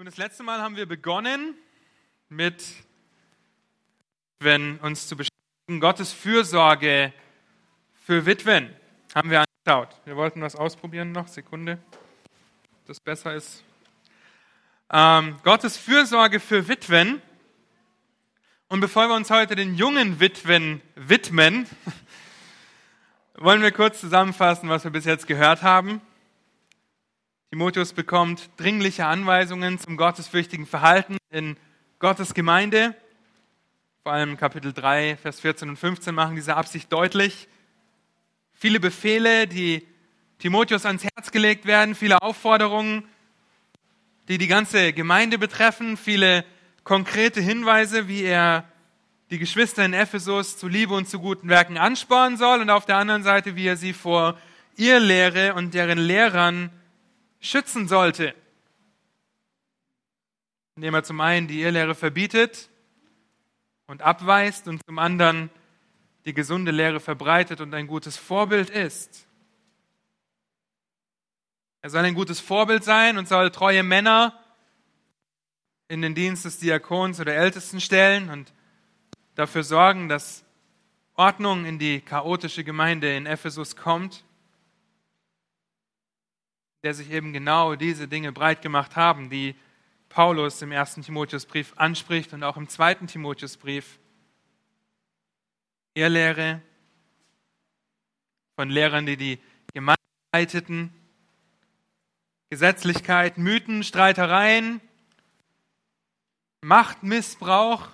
[0.00, 1.54] Nun, das letzte Mal haben wir begonnen
[2.30, 2.64] mit,
[4.38, 7.12] wenn uns zu beschäftigen, Gottes Fürsorge
[8.06, 8.74] für Witwen
[9.14, 9.94] haben wir angeschaut.
[10.06, 11.78] Wir wollten was ausprobieren noch, Sekunde,
[12.86, 13.62] das besser ist.
[14.90, 17.20] Ähm, Gottes Fürsorge für Witwen.
[18.68, 21.66] Und bevor wir uns heute den jungen Witwen widmen,
[23.34, 26.00] wollen wir kurz zusammenfassen, was wir bis jetzt gehört haben.
[27.50, 31.56] Timotheus bekommt dringliche Anweisungen zum gottesfürchtigen Verhalten in
[31.98, 32.94] Gottes Gemeinde.
[34.04, 37.48] Vor allem Kapitel 3, Vers 14 und 15 machen diese Absicht deutlich.
[38.52, 39.84] Viele Befehle, die
[40.38, 43.02] Timotheus ans Herz gelegt werden, viele Aufforderungen,
[44.28, 46.44] die die ganze Gemeinde betreffen, viele
[46.84, 48.62] konkrete Hinweise, wie er
[49.30, 52.98] die Geschwister in Ephesus zu Liebe und zu guten Werken anspornen soll und auf der
[52.98, 54.38] anderen Seite, wie er sie vor
[54.76, 56.70] ihr Lehre und deren Lehrern
[57.40, 58.34] schützen sollte.
[60.76, 62.70] Indem er zum einen die Irrlehre verbietet
[63.86, 65.50] und abweist und zum anderen
[66.24, 69.26] die gesunde Lehre verbreitet und ein gutes Vorbild ist.
[71.82, 74.38] Er soll ein gutes Vorbild sein und soll treue Männer
[75.88, 78.52] in den Dienst des Diakons oder Ältesten stellen und
[79.34, 80.44] dafür sorgen, dass
[81.14, 84.24] Ordnung in die chaotische Gemeinde in Ephesus kommt
[86.82, 89.54] der sich eben genau diese Dinge breit gemacht haben, die
[90.08, 93.98] Paulus im ersten Timotheusbrief anspricht und auch im zweiten Timotheusbrief.
[95.94, 96.62] Irrlehre
[98.56, 99.38] von Lehrern, die die
[99.72, 100.00] Gemeinde
[100.32, 100.92] leiteten,
[102.48, 104.80] Gesetzlichkeit, Mythen, Streitereien,
[106.62, 107.88] Machtmissbrauch.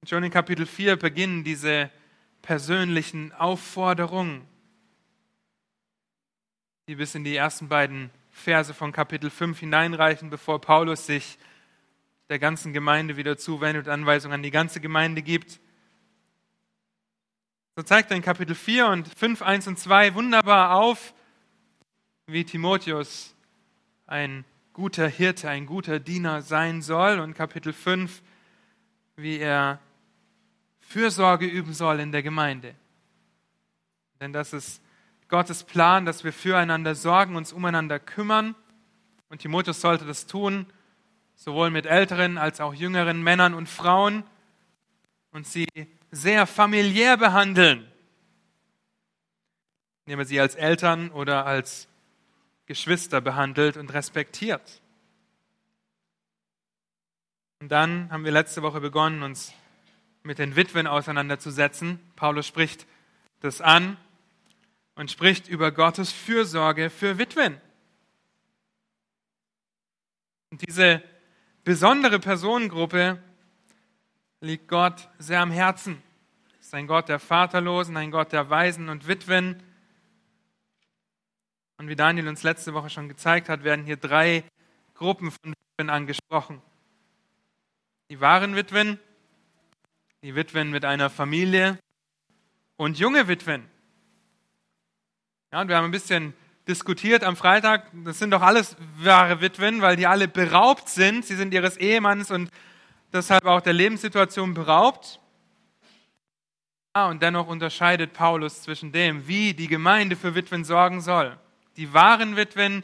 [0.00, 1.90] Und schon in Kapitel 4 beginnen diese
[2.42, 4.46] persönlichen Aufforderungen
[6.86, 11.38] die bis in die ersten beiden Verse von Kapitel 5 hineinreichen, bevor Paulus sich
[12.28, 15.60] der ganzen Gemeinde wieder zuwendet und Anweisungen an die ganze Gemeinde gibt.
[17.76, 21.14] So zeigt er in Kapitel 4 und 5, 1 und 2 wunderbar auf,
[22.26, 23.34] wie Timotheus
[24.06, 24.44] ein
[24.74, 28.22] guter Hirte, ein guter Diener sein soll und Kapitel 5,
[29.16, 29.80] wie er
[30.80, 32.74] Fürsorge üben soll in der Gemeinde.
[34.20, 34.83] Denn das ist
[35.34, 38.54] Gottes Plan, dass wir füreinander sorgen, uns umeinander kümmern.
[39.28, 40.64] Und Timotheus sollte das tun,
[41.34, 44.22] sowohl mit älteren als auch jüngeren Männern und Frauen
[45.32, 45.66] und sie
[46.12, 47.84] sehr familiär behandeln,
[50.06, 51.88] indem er sie als Eltern oder als
[52.66, 54.82] Geschwister behandelt und respektiert.
[57.58, 59.52] Und dann haben wir letzte Woche begonnen, uns
[60.22, 61.98] mit den Witwen auseinanderzusetzen.
[62.14, 62.86] Paulus spricht
[63.40, 63.96] das an
[64.94, 67.60] und spricht über Gottes Fürsorge für Witwen.
[70.50, 71.02] Und diese
[71.64, 73.20] besondere Personengruppe
[74.40, 76.02] liegt Gott sehr am Herzen.
[76.60, 79.62] Es ist ein Gott der Vaterlosen, ein Gott der Waisen und Witwen.
[81.78, 84.44] Und wie Daniel uns letzte Woche schon gezeigt hat, werden hier drei
[84.94, 86.62] Gruppen von Witwen angesprochen.
[88.10, 89.00] Die wahren Witwen,
[90.22, 91.78] die Witwen mit einer Familie
[92.76, 93.68] und junge Witwen.
[95.54, 96.34] Ja, und wir haben ein bisschen
[96.66, 101.24] diskutiert am Freitag, das sind doch alles wahre Witwen, weil die alle beraubt sind.
[101.24, 102.50] Sie sind ihres Ehemanns und
[103.12, 105.20] deshalb auch der Lebenssituation beraubt.
[106.96, 111.38] Ja, und dennoch unterscheidet Paulus zwischen dem, wie die Gemeinde für Witwen sorgen soll.
[111.76, 112.82] Die wahren Witwen,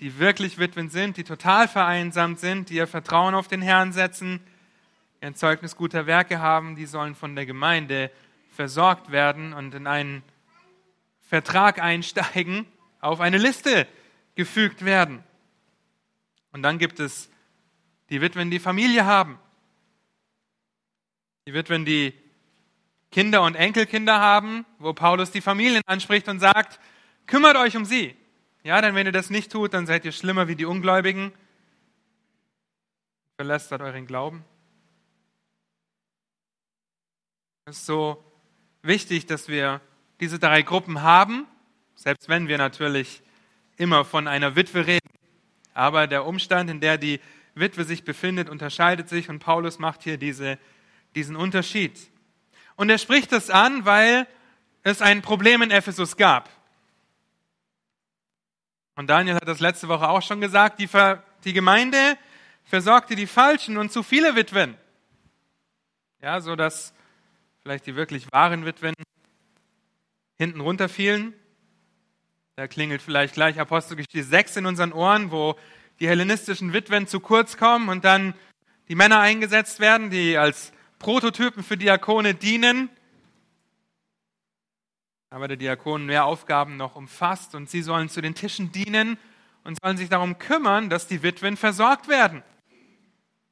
[0.00, 4.40] die wirklich Witwen sind, die total vereinsamt sind, die ihr Vertrauen auf den Herrn setzen,
[5.22, 8.10] ein Zeugnis guter Werke haben, die sollen von der Gemeinde
[8.52, 10.22] versorgt werden und in einen
[11.30, 12.66] Vertrag einsteigen,
[13.00, 13.86] auf eine Liste
[14.34, 15.22] gefügt werden.
[16.50, 17.30] Und dann gibt es
[18.08, 19.38] die Witwen, die Familie haben.
[21.46, 22.14] Die Witwen, die
[23.12, 26.80] Kinder und Enkelkinder haben, wo Paulus die Familien anspricht und sagt,
[27.28, 28.16] kümmert euch um sie.
[28.64, 31.32] Ja, denn wenn ihr das nicht tut, dann seid ihr schlimmer wie die Ungläubigen.
[33.36, 34.44] Verlästert euren Glauben.
[37.66, 38.24] Es ist so
[38.82, 39.80] wichtig, dass wir
[40.20, 41.46] diese drei Gruppen haben,
[41.94, 43.22] selbst wenn wir natürlich
[43.76, 45.08] immer von einer Witwe reden.
[45.74, 47.20] Aber der Umstand, in der die
[47.54, 50.58] Witwe sich befindet, unterscheidet sich und Paulus macht hier diese,
[51.14, 51.98] diesen Unterschied.
[52.76, 54.26] Und er spricht das an, weil
[54.82, 56.48] es ein Problem in Ephesus gab.
[58.96, 60.88] Und Daniel hat das letzte Woche auch schon gesagt, die,
[61.44, 62.18] die Gemeinde
[62.64, 64.76] versorgte die falschen und zu viele Witwen.
[66.20, 66.92] Ja, so dass
[67.62, 68.94] vielleicht die wirklich wahren Witwen
[70.40, 71.34] hinten runterfielen.
[72.56, 75.54] Da klingelt vielleicht gleich Apostelgeschichte 6 in unseren Ohren, wo
[76.00, 78.32] die hellenistischen Witwen zu kurz kommen und dann
[78.88, 82.88] die Männer eingesetzt werden, die als Prototypen für Diakone dienen.
[85.28, 89.18] Aber der Diakon mehr Aufgaben noch umfasst und sie sollen zu den Tischen dienen
[89.62, 92.42] und sollen sich darum kümmern, dass die Witwen versorgt werden.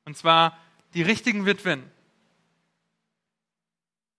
[0.07, 0.57] Und zwar
[0.95, 1.83] die richtigen Witwen.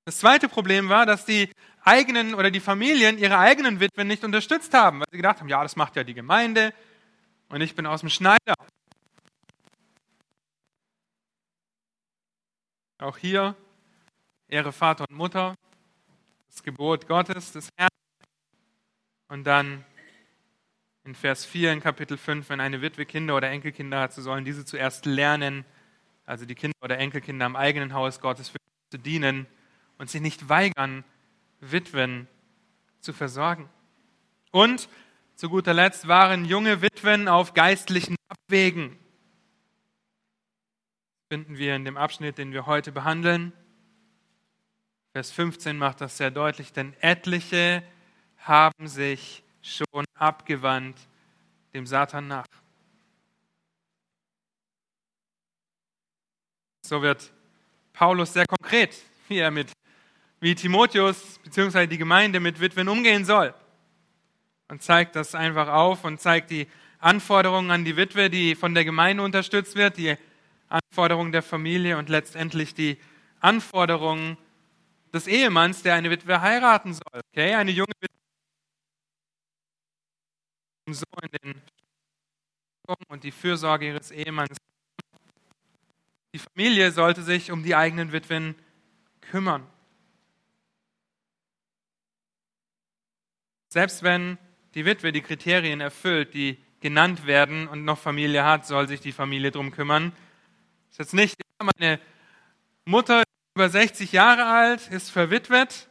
[0.05, 1.49] Das zweite Problem war, dass die
[1.89, 5.63] eigenen oder die Familien ihre eigenen Witwen nicht unterstützt haben, weil sie gedacht haben, ja,
[5.63, 6.71] das macht ja die Gemeinde
[7.49, 8.53] und ich bin aus dem Schneider.
[12.99, 13.55] Auch hier
[14.47, 15.55] Ehre Vater und Mutter,
[16.49, 17.89] das Gebot Gottes, des Herrn.
[19.27, 19.83] Und dann
[21.05, 24.45] in Vers 4 in Kapitel 5, wenn eine Witwe Kinder oder Enkelkinder hat, so sollen
[24.45, 25.65] diese zuerst lernen,
[26.25, 28.57] also die Kinder oder Enkelkinder im eigenen Haus Gottes für
[28.91, 29.47] zu dienen
[29.97, 31.03] und sich nicht weigern,
[31.59, 32.27] Witwen
[32.99, 33.69] zu versorgen.
[34.51, 34.89] Und
[35.35, 38.97] zu guter Letzt waren junge Witwen auf geistlichen Abwägen.
[41.29, 43.53] Finden wir in dem Abschnitt, den wir heute behandeln.
[45.13, 47.83] Vers 15 macht das sehr deutlich, denn etliche
[48.37, 50.97] haben sich schon abgewandt
[51.73, 52.45] dem Satan nach.
[56.85, 57.31] So wird
[57.93, 58.95] Paulus sehr konkret,
[59.27, 59.71] wie er mit
[60.39, 61.87] wie Timotheus bzw.
[61.87, 63.53] die Gemeinde mit Witwen umgehen soll.
[64.67, 66.67] Und zeigt das einfach auf und zeigt die
[66.99, 70.15] Anforderungen an die Witwe, die von der Gemeinde unterstützt wird, die
[70.67, 72.97] Anforderungen der Familie und letztendlich die
[73.39, 74.37] Anforderungen
[75.13, 77.21] des Ehemanns, der eine Witwe heiraten soll.
[77.31, 78.09] Okay, eine junge Witwe
[80.93, 81.61] so in den
[83.07, 84.57] und die Fürsorge ihres Ehemanns.
[86.33, 88.55] Die Familie sollte sich um die eigenen Witwen
[89.21, 89.67] kümmern.
[93.69, 94.39] Selbst wenn
[94.73, 99.11] die Witwe die Kriterien erfüllt, die genannt werden und noch Familie hat, soll sich die
[99.11, 100.11] Familie drum kümmern.
[100.89, 101.99] Ist jetzt nicht, meine
[102.85, 103.23] Mutter
[103.55, 105.87] über 60 Jahre alt, ist verwitwet,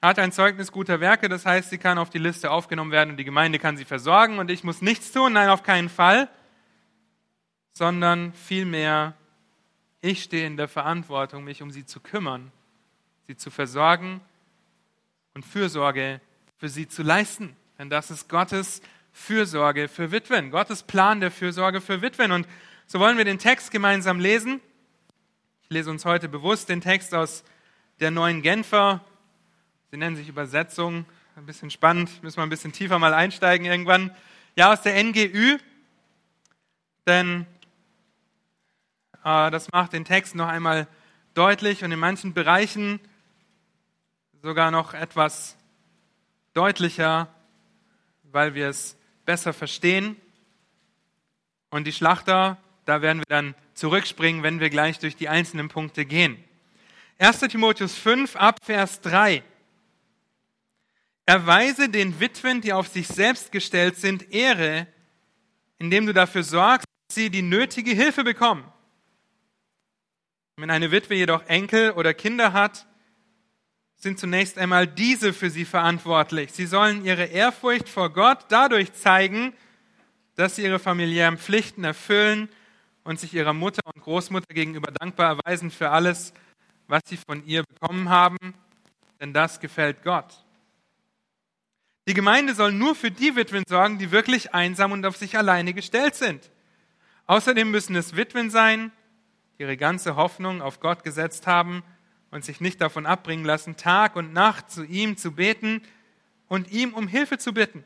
[0.00, 3.16] hat ein Zeugnis guter Werke, das heißt, sie kann auf die Liste aufgenommen werden und
[3.16, 6.28] die Gemeinde kann sie versorgen und ich muss nichts tun, nein, auf keinen Fall,
[7.72, 9.14] sondern vielmehr,
[10.00, 12.52] ich stehe in der Verantwortung, mich um sie zu kümmern,
[13.26, 14.20] sie zu versorgen
[15.34, 16.20] und Fürsorge
[16.62, 17.56] für sie zu leisten.
[17.76, 22.30] Denn das ist Gottes Fürsorge für Witwen, Gottes Plan der Fürsorge für Witwen.
[22.30, 22.46] Und
[22.86, 24.60] so wollen wir den Text gemeinsam lesen.
[25.64, 27.42] Ich lese uns heute bewusst den Text aus
[27.98, 29.04] der neuen Genfer.
[29.90, 31.04] Sie nennen sich Übersetzung.
[31.34, 34.14] Ein bisschen spannend, müssen wir ein bisschen tiefer mal einsteigen irgendwann.
[34.54, 35.58] Ja, aus der NGÜ.
[37.08, 37.44] Denn
[39.24, 40.86] äh, das macht den Text noch einmal
[41.34, 43.00] deutlich und in manchen Bereichen
[44.42, 45.56] sogar noch etwas
[46.54, 47.32] deutlicher,
[48.24, 50.16] weil wir es besser verstehen.
[51.70, 56.04] Und die Schlachter, da werden wir dann zurückspringen, wenn wir gleich durch die einzelnen Punkte
[56.04, 56.42] gehen.
[57.18, 59.42] 1 Timotheus 5 ab Vers 3.
[61.24, 64.86] Erweise den Witwen, die auf sich selbst gestellt sind, Ehre,
[65.78, 68.64] indem du dafür sorgst, dass sie die nötige Hilfe bekommen.
[70.56, 72.86] Wenn eine Witwe jedoch Enkel oder Kinder hat,
[74.02, 76.52] sind zunächst einmal diese für sie verantwortlich.
[76.52, 79.52] Sie sollen ihre Ehrfurcht vor Gott dadurch zeigen,
[80.34, 82.48] dass sie ihre familiären Pflichten erfüllen
[83.04, 86.32] und sich ihrer Mutter und Großmutter gegenüber dankbar erweisen für alles,
[86.88, 88.36] was sie von ihr bekommen haben,
[89.20, 90.34] denn das gefällt Gott.
[92.08, 95.74] Die Gemeinde soll nur für die Witwen sorgen, die wirklich einsam und auf sich alleine
[95.74, 96.50] gestellt sind.
[97.26, 98.90] Außerdem müssen es Witwen sein,
[99.56, 101.84] die ihre ganze Hoffnung auf Gott gesetzt haben
[102.32, 105.82] und sich nicht davon abbringen lassen, Tag und Nacht zu ihm zu beten
[106.48, 107.84] und ihm um Hilfe zu bitten.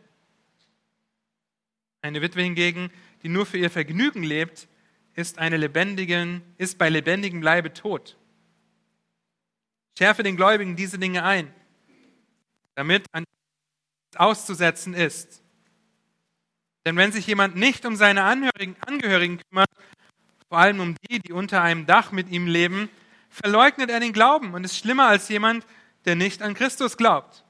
[2.01, 2.91] Eine Witwe hingegen,
[3.23, 4.69] die nur für ihr Vergnügen lebt,
[5.15, 8.17] ist, eine lebendigen, ist bei lebendigem Leibe tot.
[9.99, 11.53] Schärfe den Gläubigen diese Dinge ein,
[12.77, 13.25] damit an
[14.15, 15.43] auszusetzen ist.
[16.85, 19.69] Denn wenn sich jemand nicht um seine Angehörigen, Angehörigen kümmert,
[20.49, 22.89] vor allem um die, die unter einem Dach mit ihm leben,
[23.37, 25.67] verleugnet er den Glauben und ist schlimmer als jemand,
[26.07, 27.45] der nicht an Christus glaubt.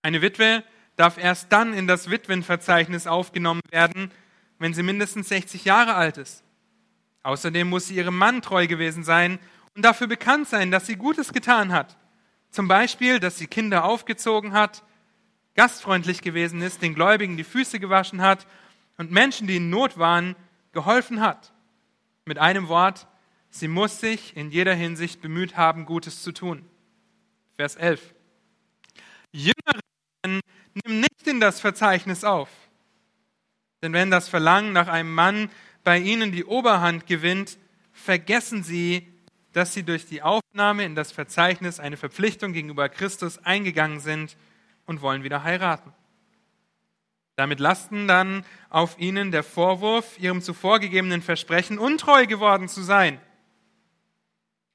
[0.00, 0.62] Eine Witwe
[0.94, 4.12] darf erst dann in das Witwenverzeichnis aufgenommen werden,
[4.60, 6.44] wenn sie mindestens 60 Jahre alt ist.
[7.24, 9.40] Außerdem muss sie ihrem Mann treu gewesen sein
[9.74, 11.96] und dafür bekannt sein, dass sie Gutes getan hat.
[12.50, 14.84] Zum Beispiel, dass sie Kinder aufgezogen hat,
[15.56, 18.46] gastfreundlich gewesen ist, den Gläubigen die Füße gewaschen hat
[18.98, 20.36] und Menschen, die in Not waren,
[20.70, 21.52] geholfen hat.
[22.24, 23.08] Mit einem Wort,
[23.56, 26.68] Sie muss sich in jeder Hinsicht bemüht haben, Gutes zu tun.
[27.54, 28.12] Vers 11.
[29.30, 30.40] Jüngerinnen
[30.84, 32.48] nimm nicht in das Verzeichnis auf.
[33.80, 35.50] Denn wenn das Verlangen nach einem Mann
[35.84, 37.56] bei ihnen die Oberhand gewinnt,
[37.92, 39.06] vergessen sie,
[39.52, 44.36] dass sie durch die Aufnahme in das Verzeichnis eine Verpflichtung gegenüber Christus eingegangen sind
[44.84, 45.92] und wollen wieder heiraten.
[47.36, 53.20] Damit lasten dann auf ihnen der Vorwurf, ihrem zuvor gegebenen Versprechen untreu geworden zu sein.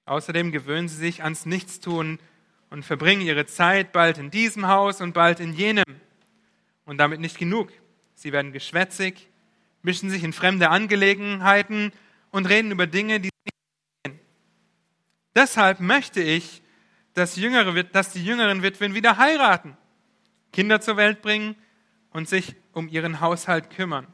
[0.09, 2.17] Außerdem gewöhnen sie sich ans Nichtstun
[2.71, 5.85] und verbringen ihre Zeit bald in diesem Haus und bald in jenem.
[6.83, 7.71] Und damit nicht genug.
[8.15, 9.29] Sie werden geschwätzig,
[9.83, 11.91] mischen sich in fremde Angelegenheiten
[12.31, 13.53] und reden über Dinge, die sie nicht
[14.03, 14.19] sehen.
[15.35, 16.63] Deshalb möchte ich,
[17.13, 19.77] dass, jüngere, dass die jüngeren Witwen wieder heiraten,
[20.51, 21.55] Kinder zur Welt bringen
[22.09, 24.07] und sich um ihren Haushalt kümmern.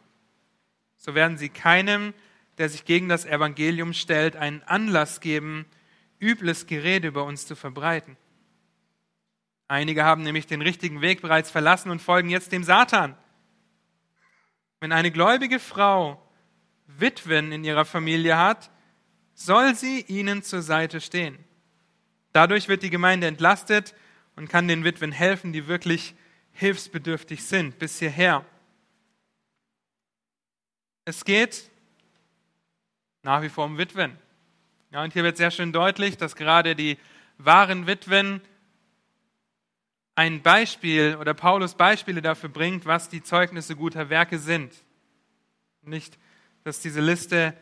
[0.97, 2.13] So werden sie keinem,
[2.57, 5.65] der sich gegen das Evangelium stellt, einen Anlass geben,
[6.19, 8.17] übles Gerede über uns zu verbreiten.
[9.67, 13.17] Einige haben nämlich den richtigen Weg bereits verlassen und folgen jetzt dem Satan.
[14.79, 16.21] Wenn eine gläubige Frau
[16.87, 18.69] Witwen in ihrer Familie hat,
[19.33, 21.37] soll sie ihnen zur Seite stehen.
[22.31, 23.95] Dadurch wird die Gemeinde entlastet
[24.35, 26.15] und kann den Witwen helfen, die wirklich
[26.51, 28.45] hilfsbedürftig sind, bis hierher.
[31.05, 31.69] Es geht
[33.23, 34.17] nach wie vor um Witwen.
[34.95, 36.97] Ja, und hier wird sehr schön deutlich, dass gerade die
[37.37, 38.39] wahren Witwen
[40.15, 44.73] ein Beispiel oder Paulus Beispiele dafür bringt, was die Zeugnisse guter Werke sind.
[45.81, 46.17] Nicht,
[46.63, 47.57] dass diese Liste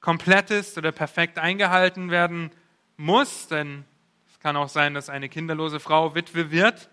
[0.00, 2.50] komplett ist oder perfekt eingehalten werden
[2.98, 3.86] muss, denn
[4.30, 6.90] es kann auch sein, dass eine kinderlose Frau Witwe wird.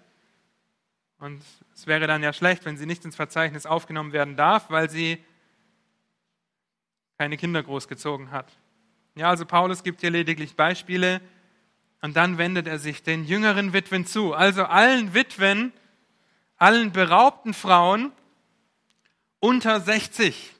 [1.17, 1.43] Und
[1.75, 5.21] es wäre dann ja schlecht, wenn sie nicht ins Verzeichnis aufgenommen werden darf, weil sie
[7.17, 8.49] keine Kinder großgezogen hat.
[9.19, 11.19] Ja, also Paulus gibt hier lediglich Beispiele,
[11.99, 15.73] und dann wendet er sich den jüngeren Witwen zu, also allen Witwen,
[16.55, 18.13] allen beraubten Frauen
[19.41, 20.55] unter 60.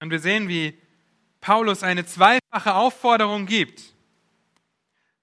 [0.00, 0.76] Und wir sehen, wie
[1.40, 3.84] Paulus eine zweifache Aufforderung gibt.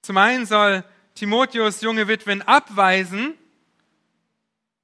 [0.01, 0.85] Zum einen soll
[1.15, 3.33] Timotheus junge Witwen abweisen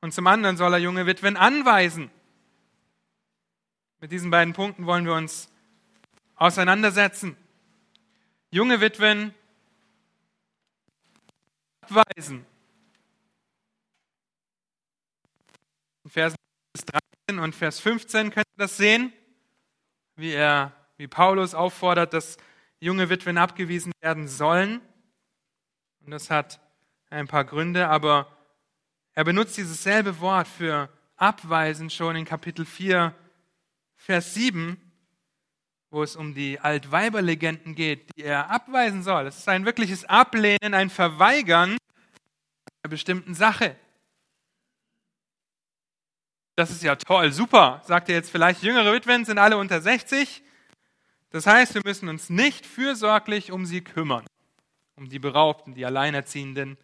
[0.02, 2.12] und zum anderen soll er junge Witwen anweisen.
[4.04, 5.50] Mit diesen beiden Punkten wollen wir uns
[6.36, 7.38] auseinandersetzen
[8.52, 9.34] junge Witwen
[11.80, 12.46] abweisen.
[16.04, 16.36] In Vers
[17.28, 19.14] 13 und Vers 15 könnt ihr das sehen,
[20.18, 22.36] wie er, wie Paulus auffordert, dass
[22.82, 24.82] junge Witwen abgewiesen werden sollen.
[26.02, 26.60] Und das hat
[27.10, 28.28] ein paar Gründe, aber
[29.14, 33.16] er benutzt dieses selbe Wort für abweisen schon in Kapitel 4,
[34.06, 34.78] Vers 7
[35.94, 39.28] wo es um die Altweiberlegenden geht, die er abweisen soll.
[39.28, 41.78] Es ist ein wirkliches Ablehnen, ein Verweigern
[42.82, 43.76] einer bestimmten Sache.
[46.56, 48.64] Das ist ja toll, super, sagt er jetzt vielleicht.
[48.64, 50.44] Jüngere Witwen sind alle unter 60.
[51.30, 54.26] Das heißt, wir müssen uns nicht fürsorglich um sie kümmern,
[54.96, 56.76] um die Beraubten, die Alleinerziehenden.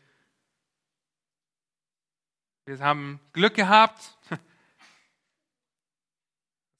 [2.66, 4.20] Wir haben Glück gehabt,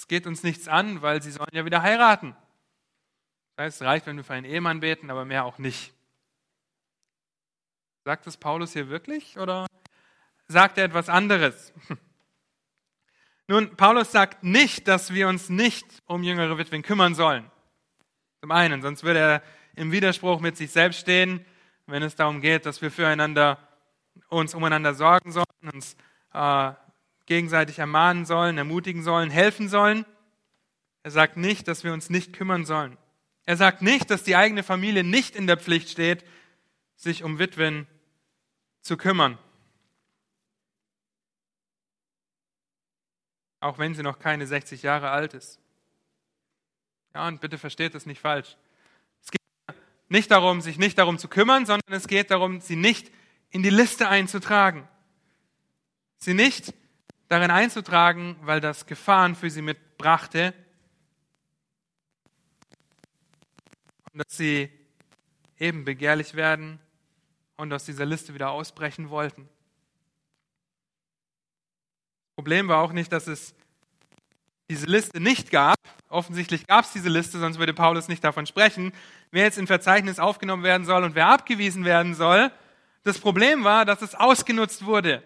[0.10, 2.36] geht uns nichts an, weil sie sollen ja wieder heiraten.
[3.56, 5.94] Das heißt, es reicht, wenn wir für einen Ehemann beten, aber mehr auch nicht.
[8.04, 9.68] Sagt das Paulus hier wirklich oder
[10.48, 11.72] sagt er etwas anderes?
[13.48, 17.50] Nun, Paulus sagt nicht, dass wir uns nicht um jüngere Witwen kümmern sollen.
[18.42, 19.44] Zum einen, sonst würde er
[19.76, 21.46] im Widerspruch mit sich selbst stehen,
[21.86, 23.58] wenn es darum geht, dass wir füreinander
[24.30, 25.96] uns umeinander sorgen sollen, uns
[26.34, 26.72] äh,
[27.30, 30.06] gegenseitig ermahnen sollen, ermutigen sollen, helfen sollen.
[31.04, 32.98] Er sagt nicht, dass wir uns nicht kümmern sollen.
[33.46, 36.26] Er sagt nicht, dass die eigene Familie nicht in der Pflicht steht,
[36.96, 37.88] sich um Witwen
[38.82, 39.38] zu kümmern.
[43.62, 45.60] Auch wenn sie noch keine 60 Jahre alt ist.
[47.14, 48.58] Ja, und bitte versteht das nicht falsch.
[49.22, 49.42] Es geht
[50.10, 53.12] nicht darum, sich nicht darum zu kümmern, sondern es geht darum, sie nicht
[53.50, 54.88] in die Liste einzutragen.
[56.18, 56.74] Sie nicht
[57.30, 60.54] darin einzutragen, weil das Gefahren für sie mitbrachte
[64.12, 64.70] und dass sie
[65.60, 66.80] eben begehrlich werden
[67.56, 69.48] und aus dieser Liste wieder ausbrechen wollten.
[72.36, 73.54] Problem war auch nicht, dass es
[74.70, 75.78] diese Liste nicht gab.
[76.10, 78.92] Offensichtlich gab es diese Liste, sonst würde Paulus nicht davon sprechen,
[79.30, 82.52] wer jetzt in Verzeichnis aufgenommen werden soll und wer abgewiesen werden soll.
[83.04, 85.22] Das Problem war, dass es ausgenutzt wurde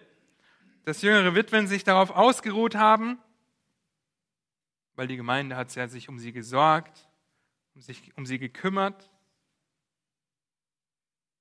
[0.84, 3.18] dass jüngere Witwen sich darauf ausgeruht haben,
[4.94, 7.08] weil die Gemeinde hat ja sich um sie gesorgt,
[7.74, 9.10] um sich um sie gekümmert.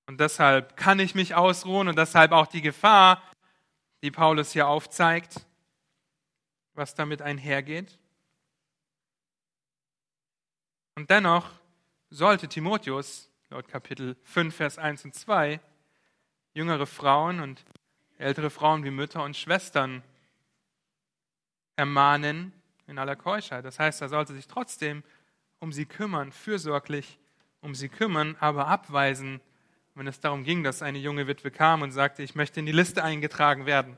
[0.08, 3.22] Und deshalb kann ich mich ausruhen und deshalb auch die Gefahr,
[4.02, 5.46] die Paulus hier aufzeigt,
[6.74, 8.00] was damit einhergeht.
[10.96, 11.50] Und dennoch
[12.10, 15.60] sollte Timotheus, laut Kapitel 5, Vers 1 und 2,
[16.54, 17.64] jüngere Frauen und
[18.18, 20.04] ältere Frauen wie Mütter und Schwestern
[21.76, 22.54] ermahnen
[22.88, 23.66] in aller Keuschheit.
[23.66, 25.04] Das heißt, er sollte sich trotzdem
[25.60, 27.18] um sie kümmern, fürsorglich
[27.62, 29.40] um sie kümmern, aber abweisen,
[29.96, 32.72] wenn es darum ging, dass eine junge Witwe kam und sagte, ich möchte in die
[32.72, 33.98] Liste eingetragen werden.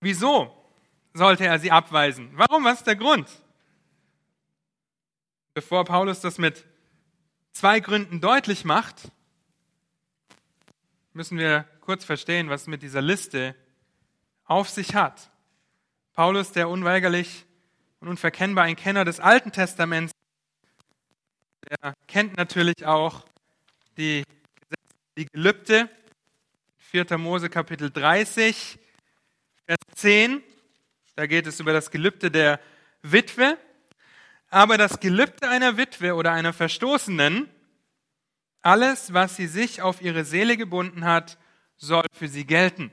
[0.00, 0.56] Wieso
[1.14, 2.30] sollte er sie abweisen?
[2.34, 2.64] Warum?
[2.64, 3.28] Was ist der Grund?
[5.54, 6.64] Bevor Paulus das mit
[7.52, 9.10] zwei Gründen deutlich macht,
[11.12, 13.54] müssen wir kurz verstehen, was mit dieser Liste
[14.44, 15.30] auf sich hat.
[16.12, 17.46] Paulus, der unweigerlich
[18.00, 20.12] und unverkennbar ein Kenner des Alten Testaments
[21.72, 23.24] der kennt natürlich auch
[23.96, 24.24] die,
[25.16, 25.88] die Gelübde.
[26.90, 27.16] 4.
[27.16, 28.78] Mose Kapitel 30,
[29.64, 30.42] Vers 10.
[31.14, 32.60] Da geht es über das Gelübde der
[33.00, 33.56] Witwe.
[34.50, 37.48] Aber das Gelübde einer Witwe oder einer Verstoßenen,
[38.62, 41.38] alles, was sie sich auf ihre Seele gebunden hat,
[41.76, 42.92] soll für sie gelten.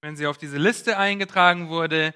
[0.00, 2.14] Wenn sie auf diese Liste eingetragen wurde,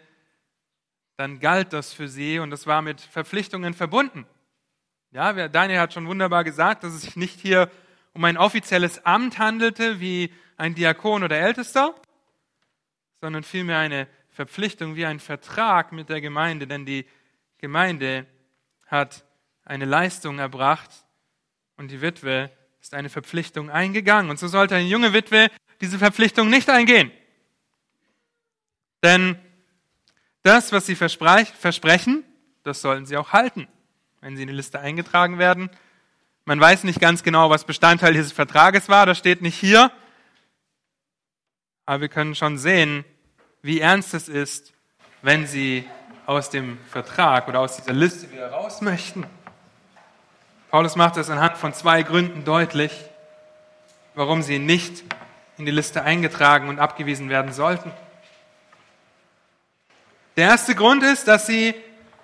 [1.17, 4.27] dann galt das für sie und das war mit Verpflichtungen verbunden.
[5.11, 7.71] Ja, Daniel hat schon wunderbar gesagt, dass es sich nicht hier
[8.15, 11.95] um ein offizielles Amt handelte, wie ein Diakon oder Ältester,
[13.21, 17.07] sondern vielmehr eine Verpflichtung wie ein Vertrag mit der Gemeinde, denn die
[17.59, 18.27] Gemeinde
[18.87, 19.25] hat
[19.64, 20.90] eine Leistung erbracht
[21.76, 22.50] und die Witwe
[22.81, 24.31] ist eine Verpflichtung eingegangen.
[24.31, 25.50] Und so sollte eine junge Witwe
[25.81, 27.11] diese Verpflichtung nicht eingehen.
[29.02, 29.38] Denn
[30.42, 32.25] das, was sie versprechen,
[32.62, 33.69] das sollten sie auch halten,
[34.21, 35.71] wenn sie in die Liste eingetragen werden.
[36.45, 39.92] Man weiß nicht ganz genau, was Bestandteil dieses Vertrages war, das steht nicht hier.
[41.87, 43.04] Aber wir können schon sehen,
[43.62, 44.72] wie ernst es ist,
[45.22, 45.85] wenn sie
[46.27, 49.27] aus dem Vertrag oder aus dieser Liste wieder raus möchten.
[50.73, 52.93] Paulus macht das anhand von zwei Gründen deutlich,
[54.15, 55.05] warum sie nicht
[55.59, 57.93] in die Liste eingetragen und abgewiesen werden sollten.
[60.39, 61.75] Der erste Grund ist, dass sie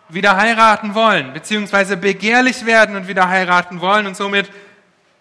[0.09, 4.51] wieder heiraten wollen, beziehungsweise begehrlich werden und wieder heiraten wollen und somit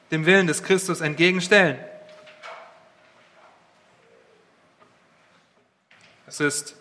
[0.10, 1.78] dem Willen des Christus entgegenstellen.
[6.28, 6.78] Es ist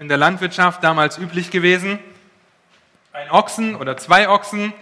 [0.00, 2.00] in der Landwirtschaft damals üblich gewesen,
[3.12, 4.72] ein Ochsen oder zwei Ochsen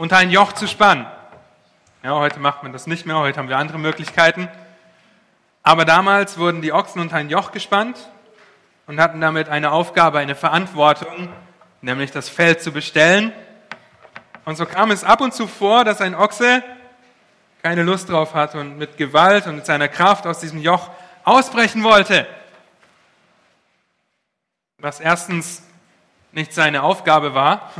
[0.00, 1.04] unter ein Joch zu spannen.
[2.02, 4.48] Ja, heute macht man das nicht mehr, heute haben wir andere Möglichkeiten.
[5.62, 7.98] Aber damals wurden die Ochsen unter ein Joch gespannt
[8.86, 11.28] und hatten damit eine Aufgabe, eine Verantwortung,
[11.82, 13.30] nämlich das Feld zu bestellen.
[14.46, 16.62] Und so kam es ab und zu vor, dass ein Ochse
[17.62, 20.88] keine Lust drauf hatte und mit Gewalt und mit seiner Kraft aus diesem Joch
[21.24, 22.26] ausbrechen wollte.
[24.78, 25.62] Was erstens
[26.32, 27.70] nicht seine Aufgabe war,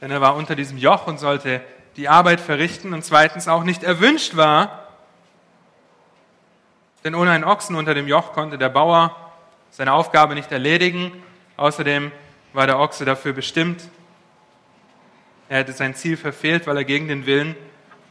[0.00, 1.60] denn er war unter diesem Joch und sollte
[1.96, 4.88] die Arbeit verrichten und zweitens auch nicht erwünscht war,
[7.04, 9.16] denn ohne einen Ochsen unter dem Joch konnte der Bauer
[9.70, 11.12] seine Aufgabe nicht erledigen.
[11.56, 12.12] Außerdem
[12.52, 13.82] war der Ochse dafür bestimmt.
[15.48, 17.56] Er hätte sein Ziel verfehlt, weil er gegen den Willen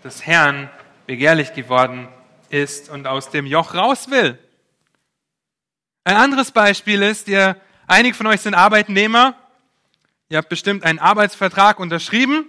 [0.03, 0.69] des Herrn
[1.05, 2.07] begehrlich geworden
[2.49, 4.39] ist und aus dem Joch raus will.
[6.03, 9.35] Ein anderes Beispiel ist, ihr, einige von euch sind Arbeitnehmer,
[10.29, 12.45] ihr habt bestimmt einen Arbeitsvertrag unterschrieben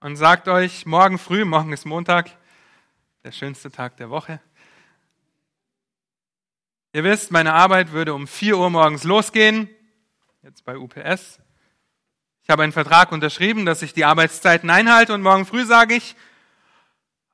[0.00, 2.36] und sagt euch morgen früh, morgen ist Montag,
[3.24, 4.40] der schönste Tag der Woche,
[6.94, 9.68] Ihr wisst, meine Arbeit würde um 4 Uhr morgens losgehen,
[10.42, 11.38] jetzt bei UPS.
[12.42, 16.16] Ich habe einen Vertrag unterschrieben, dass ich die Arbeitszeiten einhalte und morgen früh sage ich,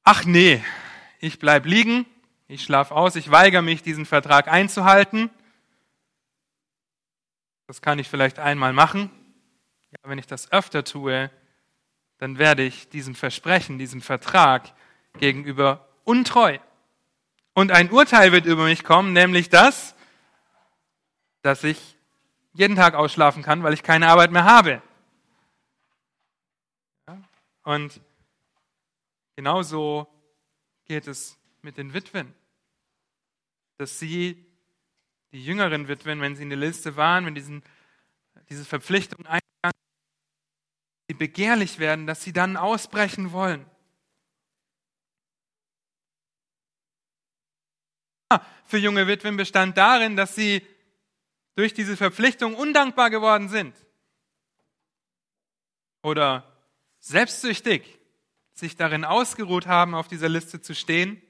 [0.02, 0.62] ach nee,
[1.20, 2.04] ich bleib liegen,
[2.48, 5.30] ich schlafe aus, ich weigere mich, diesen Vertrag einzuhalten.
[7.66, 9.10] Das kann ich vielleicht einmal machen.
[9.90, 11.30] Ja, wenn ich das öfter tue,
[12.18, 14.74] dann werde ich diesem Versprechen, diesem Vertrag
[15.18, 16.58] gegenüber untreu.
[17.54, 19.94] Und ein Urteil wird über mich kommen, nämlich das,
[21.42, 21.96] dass ich
[22.52, 24.82] jeden Tag ausschlafen kann, weil ich keine Arbeit mehr habe.
[27.62, 28.00] Und
[29.36, 30.06] genauso
[30.84, 32.34] geht es mit den Witwen.
[33.78, 34.43] Dass sie,
[35.34, 37.64] die jüngeren Witwen, wenn sie in der Liste waren, wenn diesen,
[38.48, 39.74] diese Verpflichtung eingegangen
[41.08, 43.66] sie begehrlich werden, dass sie dann ausbrechen wollen.
[48.64, 50.66] für junge Witwen bestand darin, dass sie
[51.54, 53.76] durch diese Verpflichtung undankbar geworden sind.
[56.02, 56.52] oder
[57.00, 57.98] selbstsüchtig
[58.52, 61.22] sich darin ausgeruht haben, auf dieser Liste zu stehen,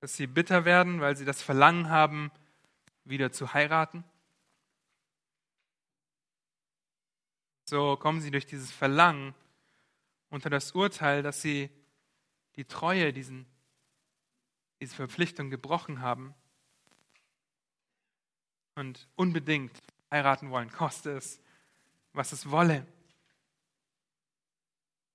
[0.00, 2.30] dass sie bitter werden, weil sie das Verlangen haben,
[3.04, 4.04] wieder zu heiraten.
[7.64, 9.34] So kommen sie durch dieses Verlangen
[10.30, 11.70] unter das Urteil, dass sie
[12.56, 13.46] die Treue, diesen,
[14.80, 16.34] diese Verpflichtung gebrochen haben
[18.74, 19.76] und unbedingt
[20.10, 21.40] heiraten wollen, koste es,
[22.12, 22.86] was es wolle.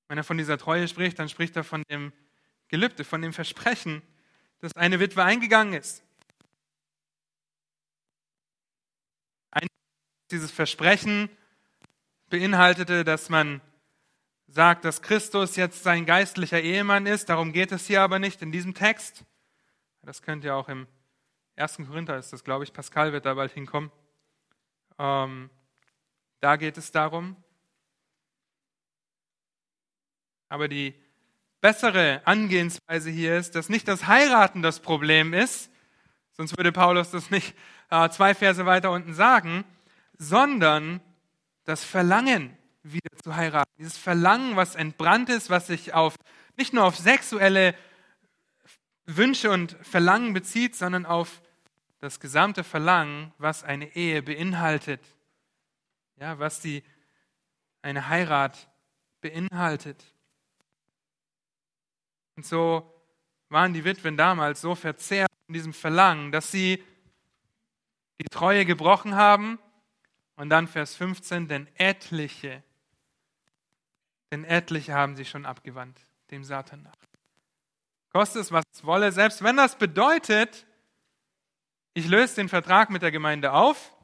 [0.07, 2.13] Wenn er von dieser Treue spricht, dann spricht er von dem
[2.67, 4.01] Gelübde, von dem Versprechen,
[4.63, 6.01] dass eine Witwe eingegangen ist.
[10.31, 11.29] Dieses Versprechen
[12.29, 13.59] beinhaltete, dass man
[14.47, 17.27] sagt, dass Christus jetzt sein geistlicher Ehemann ist.
[17.27, 19.25] Darum geht es hier aber nicht in diesem Text.
[20.01, 20.87] Das könnt ihr auch im
[21.57, 21.79] 1.
[21.85, 23.91] Korinther, ist das, glaube ich, Pascal wird da bald hinkommen.
[24.97, 25.49] Ähm,
[26.39, 27.35] da geht es darum.
[30.47, 31.02] Aber die
[31.63, 35.71] bessere Angehensweise hier ist, dass nicht das Heiraten das Problem ist,
[36.33, 37.55] sonst würde Paulus das nicht
[37.89, 39.63] äh, zwei Verse weiter unten sagen,
[40.17, 40.99] sondern
[41.63, 43.71] das Verlangen wieder zu heiraten.
[43.77, 46.15] Dieses Verlangen, was entbrannt ist, was sich auf
[46.57, 47.75] nicht nur auf sexuelle
[49.05, 51.41] Wünsche und Verlangen bezieht, sondern auf
[51.99, 54.99] das gesamte Verlangen, was eine Ehe beinhaltet.
[56.17, 56.83] Ja, was die,
[57.81, 58.69] eine Heirat
[59.21, 60.12] beinhaltet.
[62.35, 62.89] Und so
[63.49, 66.83] waren die Witwen damals so verzehrt in diesem Verlangen, dass sie
[68.19, 69.59] die Treue gebrochen haben.
[70.35, 72.63] Und dann Vers 15, denn etliche,
[74.31, 75.99] denn etliche haben sich schon abgewandt,
[76.31, 76.95] dem Satan nach.
[78.11, 80.65] Koste es, was es wolle, selbst wenn das bedeutet,
[81.93, 83.95] ich löse den Vertrag mit der Gemeinde auf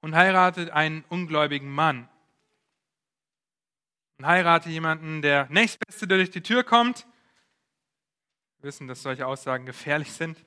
[0.00, 2.08] und heirate einen ungläubigen Mann.
[4.24, 7.06] Und heirate jemanden, der nächstbeste, der durch die Tür kommt.
[8.56, 10.46] Wir wissen, dass solche Aussagen gefährlich sind.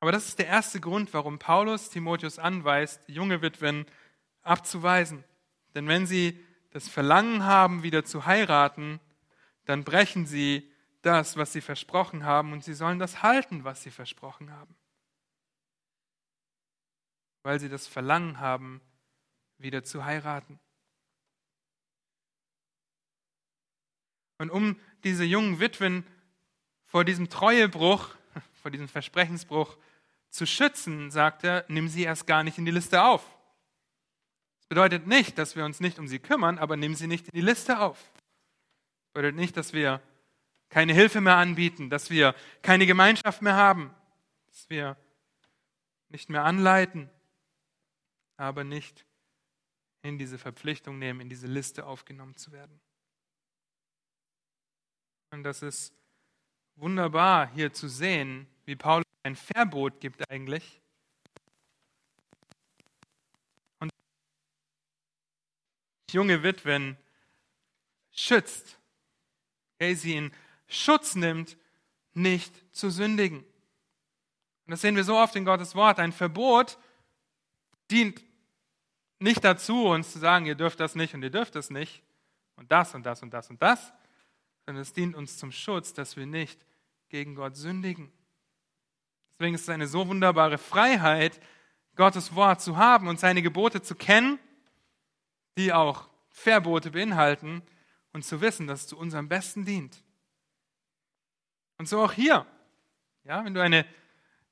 [0.00, 3.84] Aber das ist der erste Grund, warum Paulus Timotheus anweist, junge Witwen
[4.40, 5.24] abzuweisen.
[5.74, 8.98] Denn wenn sie das Verlangen haben, wieder zu heiraten,
[9.66, 13.90] dann brechen sie das, was sie versprochen haben, und sie sollen das halten, was sie
[13.90, 14.74] versprochen haben.
[17.42, 18.80] Weil sie das Verlangen haben,
[19.58, 20.58] wieder zu heiraten.
[24.38, 26.04] Und um diese jungen Witwen
[26.86, 28.14] vor diesem Treuebruch,
[28.62, 29.76] vor diesem Versprechensbruch
[30.30, 33.24] zu schützen, sagt er, nimm sie erst gar nicht in die Liste auf.
[34.58, 37.38] Das bedeutet nicht, dass wir uns nicht um sie kümmern, aber nimm sie nicht in
[37.38, 37.98] die Liste auf.
[39.02, 40.00] Das bedeutet nicht, dass wir
[40.70, 43.94] keine Hilfe mehr anbieten, dass wir keine Gemeinschaft mehr haben,
[44.46, 44.96] dass wir
[46.08, 47.10] nicht mehr anleiten,
[48.36, 49.04] aber nicht
[50.02, 52.80] in diese Verpflichtung nehmen, in diese Liste aufgenommen zu werden.
[55.34, 55.92] Und das ist
[56.76, 60.80] wunderbar hier zu sehen, wie Paulus ein Verbot gibt eigentlich.
[63.80, 63.90] Und
[66.12, 66.96] junge Witwen
[68.12, 68.78] schützt,
[69.74, 70.32] okay, sie in
[70.68, 71.56] Schutz nimmt,
[72.12, 73.40] nicht zu sündigen.
[73.40, 75.98] Und das sehen wir so oft in Gottes Wort.
[75.98, 76.78] Ein Verbot
[77.90, 78.22] dient
[79.18, 82.04] nicht dazu, uns zu sagen, ihr dürft das nicht und ihr dürft das nicht
[82.54, 83.92] und das und das und das und das,
[84.66, 86.64] sondern es dient uns zum Schutz, dass wir nicht
[87.08, 88.12] gegen Gott sündigen.
[89.38, 91.40] Deswegen ist es eine so wunderbare Freiheit,
[91.96, 94.38] Gottes Wort zu haben und seine Gebote zu kennen,
[95.56, 97.62] die auch Verbote beinhalten
[98.12, 100.02] und zu wissen, dass es zu unserem Besten dient.
[101.78, 102.46] Und so auch hier.
[103.24, 103.86] Ja, wenn du eine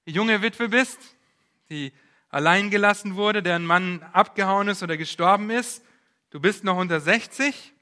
[0.04, 0.98] junge Witwe bist,
[1.68, 1.92] die
[2.28, 5.84] allein gelassen wurde, deren Mann abgehauen ist oder gestorben ist,
[6.30, 7.72] du bist noch unter 60.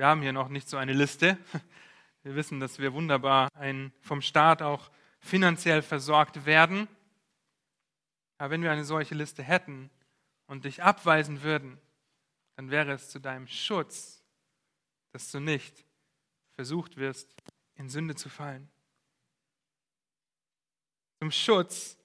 [0.00, 1.36] Wir haben hier noch nicht so eine Liste.
[2.22, 6.88] Wir wissen, dass wir wunderbar ein, vom Staat auch finanziell versorgt werden.
[8.38, 9.90] Aber wenn wir eine solche Liste hätten
[10.46, 11.78] und dich abweisen würden,
[12.56, 14.24] dann wäre es zu deinem Schutz,
[15.12, 15.84] dass du nicht
[16.52, 17.34] versucht wirst,
[17.74, 18.70] in Sünde zu fallen.
[21.18, 21.98] Zum Schutz,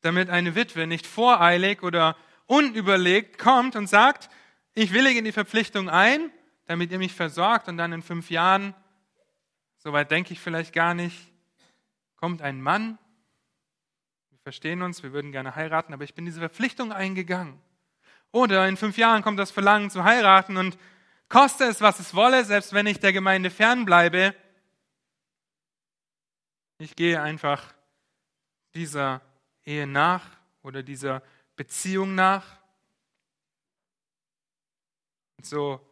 [0.00, 4.30] damit eine Witwe nicht voreilig oder unüberlegt kommt und sagt,
[4.72, 6.32] ich willige in die Verpflichtung ein,
[6.70, 8.76] damit ihr mich versorgt und dann in fünf Jahren,
[9.78, 11.32] soweit denke ich vielleicht gar nicht,
[12.14, 12.96] kommt ein Mann,
[14.28, 17.60] wir verstehen uns, wir würden gerne heiraten, aber ich bin diese Verpflichtung eingegangen.
[18.30, 20.78] Oder in fünf Jahren kommt das Verlangen zu heiraten und
[21.28, 24.32] koste es, was es wolle, selbst wenn ich der Gemeinde fernbleibe.
[26.78, 27.74] Ich gehe einfach
[28.76, 29.22] dieser
[29.64, 30.24] Ehe nach
[30.62, 31.20] oder dieser
[31.56, 32.46] Beziehung nach.
[35.36, 35.84] Und so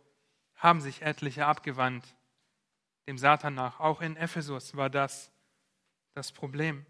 [0.59, 2.05] haben sich etliche abgewandt
[3.07, 3.81] dem Satan nach.
[3.81, 5.33] Auch in Ephesus war das
[6.15, 6.85] das Problem.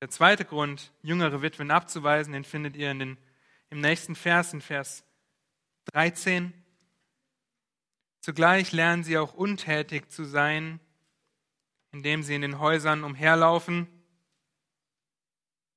[0.00, 3.18] Der zweite Grund, jüngere Witwen abzuweisen, den findet ihr in den,
[3.70, 5.04] im nächsten Vers, in Vers
[5.92, 6.52] 13.
[8.20, 10.80] Zugleich lernen sie auch untätig zu sein,
[11.92, 13.86] indem sie in den Häusern umherlaufen.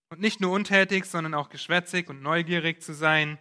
[0.09, 3.37] Und nicht nur untätig, sondern auch geschwätzig und neugierig zu sein.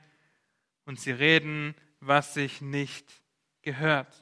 [0.87, 1.75] Und sie reden,
[2.07, 3.07] was sich nicht
[3.63, 4.13] gehört.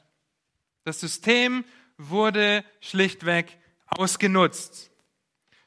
[0.83, 1.65] Das System
[1.97, 4.91] wurde schlichtweg ausgenutzt.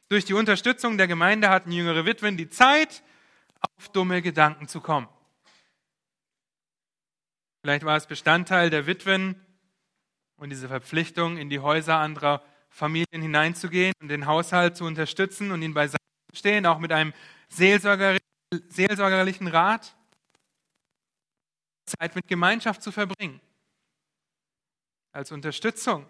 [0.09, 3.03] Durch die Unterstützung der Gemeinde hatten jüngere Witwen die Zeit,
[3.61, 5.09] auf dumme Gedanken zu kommen.
[7.63, 9.35] Vielleicht war es Bestandteil der Witwen
[10.37, 15.63] und diese Verpflichtung, in die Häuser anderer Familien hineinzugehen und den Haushalt zu unterstützen und
[15.63, 17.13] ihn beiseite zu stehen, auch mit einem
[17.49, 19.96] seelsorgerlichen Rat,
[21.87, 23.41] Zeit mit Gemeinschaft zu verbringen
[25.13, 26.09] als Unterstützung.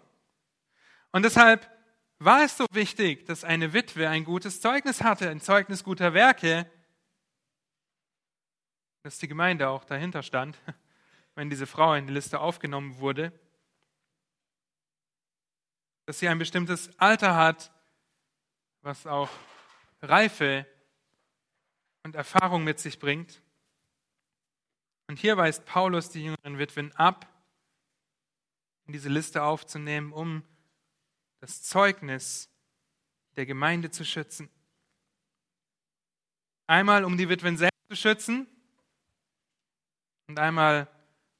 [1.11, 1.71] Und deshalb
[2.19, 6.69] war es so wichtig, dass eine Witwe ein gutes Zeugnis hatte, ein Zeugnis guter Werke,
[9.03, 10.57] dass die Gemeinde auch dahinter stand,
[11.35, 13.31] wenn diese Frau in die Liste aufgenommen wurde,
[16.05, 17.71] dass sie ein bestimmtes Alter hat,
[18.81, 19.29] was auch
[20.01, 20.65] Reife
[22.03, 23.41] und Erfahrung mit sich bringt.
[25.07, 27.27] Und hier weist Paulus die jüngeren Witwen ab,
[28.85, 30.43] in diese Liste aufzunehmen, um
[31.39, 32.49] das Zeugnis
[33.37, 34.49] der Gemeinde zu schützen.
[36.67, 38.47] Einmal, um die Witwen selbst zu schützen
[40.27, 40.89] und einmal,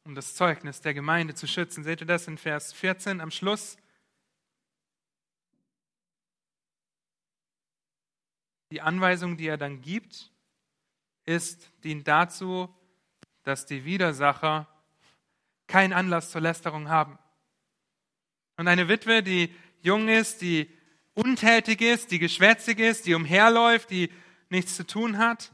[0.05, 1.83] um das Zeugnis der Gemeinde zu schützen.
[1.83, 3.77] Seht ihr das in Vers 14 am Schluss?
[8.71, 10.31] Die Anweisung, die er dann gibt,
[11.25, 12.73] ist, dient dazu,
[13.47, 14.67] dass die Widersacher
[15.67, 17.17] keinen Anlass zur Lästerung haben.
[18.57, 20.69] Und eine Witwe, die jung ist, die
[21.13, 24.11] untätig ist, die geschwätzig ist, die umherläuft, die
[24.49, 25.53] nichts zu tun hat,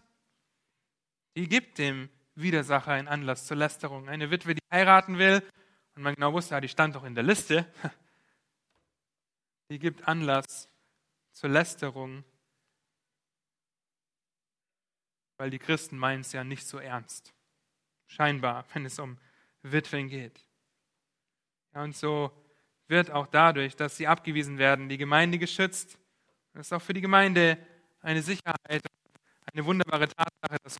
[1.36, 4.10] die gibt dem Widersacher einen Anlass zur Lästerung.
[4.10, 5.43] Eine Witwe, die heiraten will,
[5.95, 7.71] und man genau wusste, ja, die stand doch in der Liste,
[9.69, 10.67] die gibt Anlass
[11.32, 12.23] zur Lästerung,
[15.38, 17.34] weil die Christen meinen es ja nicht so ernst.
[18.07, 19.17] Scheinbar, wenn es um
[19.61, 20.39] Witwen geht.
[21.73, 22.31] Ja, und so
[22.87, 25.97] wird auch dadurch, dass sie abgewiesen werden, die Gemeinde geschützt.
[26.53, 27.57] Das ist auch für die Gemeinde
[28.01, 28.83] eine Sicherheit,
[29.51, 30.77] eine wunderbare Tatsache, dass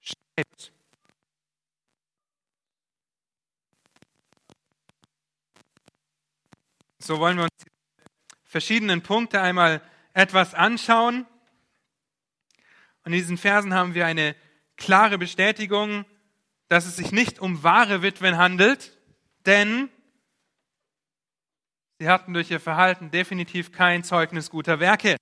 [0.00, 0.72] schreibt.
[6.98, 7.70] So wollen wir uns die
[8.44, 9.80] verschiedenen Punkte einmal
[10.12, 11.26] etwas anschauen.
[13.04, 14.36] Und in diesen Versen haben wir eine
[14.80, 16.04] klare Bestätigung,
[16.66, 18.98] dass es sich nicht um wahre Witwen handelt,
[19.46, 19.88] denn
[22.00, 25.16] Sie hatten durch ihr Verhalten definitiv kein Zeugnis guter Werke.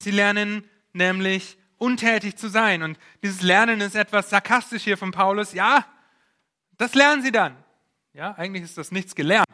[0.00, 2.84] Sie lernen nämlich untätig zu sein.
[2.84, 5.52] Und dieses Lernen ist etwas sarkastisch hier von Paulus.
[5.52, 5.84] Ja,
[6.76, 7.56] das lernen sie dann.
[8.12, 9.46] Ja, eigentlich ist das nichts gelernt.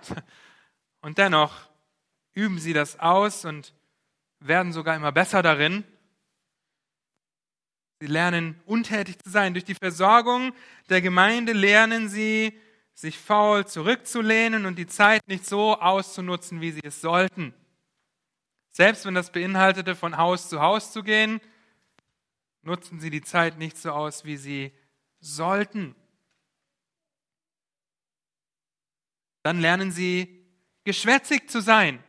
[1.00, 1.54] Und dennoch
[2.34, 3.72] üben sie das aus und
[4.40, 5.84] werden sogar immer besser darin.
[8.00, 9.54] Sie lernen untätig zu sein.
[9.54, 10.52] Durch die Versorgung
[10.90, 12.58] der Gemeinde lernen sie
[12.92, 17.54] sich faul zurückzulehnen und die Zeit nicht so auszunutzen, wie sie es sollten.
[18.70, 21.40] Selbst wenn das beinhaltete, von Haus zu Haus zu gehen,
[22.62, 24.72] nutzen sie die Zeit nicht so aus, wie sie
[25.20, 25.94] sollten.
[29.42, 30.44] Dann lernen sie
[30.84, 32.02] geschwätzig zu sein.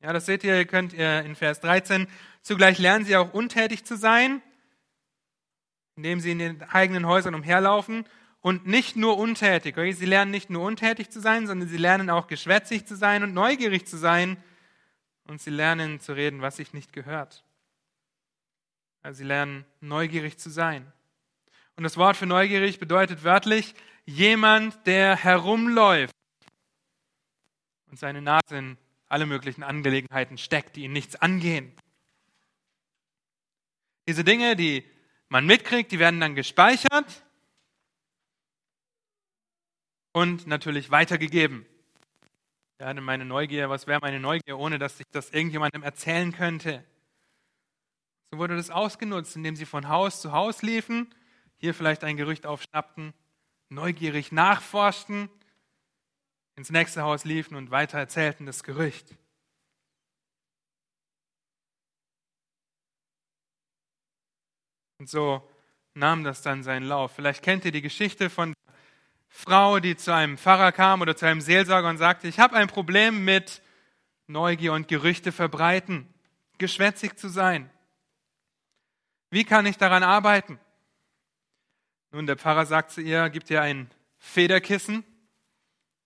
[0.00, 2.06] Ja, das seht ihr, könnt ihr in Vers 13.
[2.42, 4.42] Zugleich lernen sie auch untätig zu sein,
[5.96, 8.04] indem sie in den eigenen Häusern umherlaufen
[8.40, 9.76] und nicht nur untätig.
[9.76, 9.92] Okay?
[9.92, 13.34] Sie lernen nicht nur untätig zu sein, sondern sie lernen auch geschwätzig zu sein und
[13.34, 14.36] neugierig zu sein.
[15.26, 17.44] Und sie lernen zu reden, was sich nicht gehört.
[19.02, 20.92] Also sie lernen neugierig zu sein.
[21.76, 26.14] Und das Wort für neugierig bedeutet wörtlich jemand, der herumläuft
[27.90, 28.78] und seine Nase in
[29.08, 31.72] alle möglichen Angelegenheiten steckt, die ihn nichts angehen.
[34.08, 34.84] Diese Dinge, die
[35.28, 37.24] man mitkriegt, die werden dann gespeichert
[40.12, 41.66] und natürlich weitergegeben.
[42.78, 46.84] Ja, meine Neugier, was wäre meine Neugier, ohne dass ich das irgendjemandem erzählen könnte?
[48.30, 51.14] So wurde das ausgenutzt, indem sie von Haus zu Haus liefen,
[51.58, 53.14] hier vielleicht ein Gerücht aufschnappten,
[53.68, 55.30] neugierig nachforschten,
[56.56, 59.14] ins nächste Haus liefen und weiter erzählten das Gerücht.
[64.98, 65.46] Und so
[65.94, 67.12] nahm das dann seinen Lauf.
[67.12, 68.74] Vielleicht kennt ihr die Geschichte von der
[69.28, 72.68] Frau, die zu einem Pfarrer kam oder zu einem Seelsorger und sagte, ich habe ein
[72.68, 73.62] Problem mit
[74.26, 76.12] Neugier und Gerüchte verbreiten,
[76.58, 77.70] geschwätzig zu sein.
[79.30, 80.58] Wie kann ich daran arbeiten?
[82.12, 85.04] Nun, der Pfarrer sagt zu ihr, gibt ihr ein Federkissen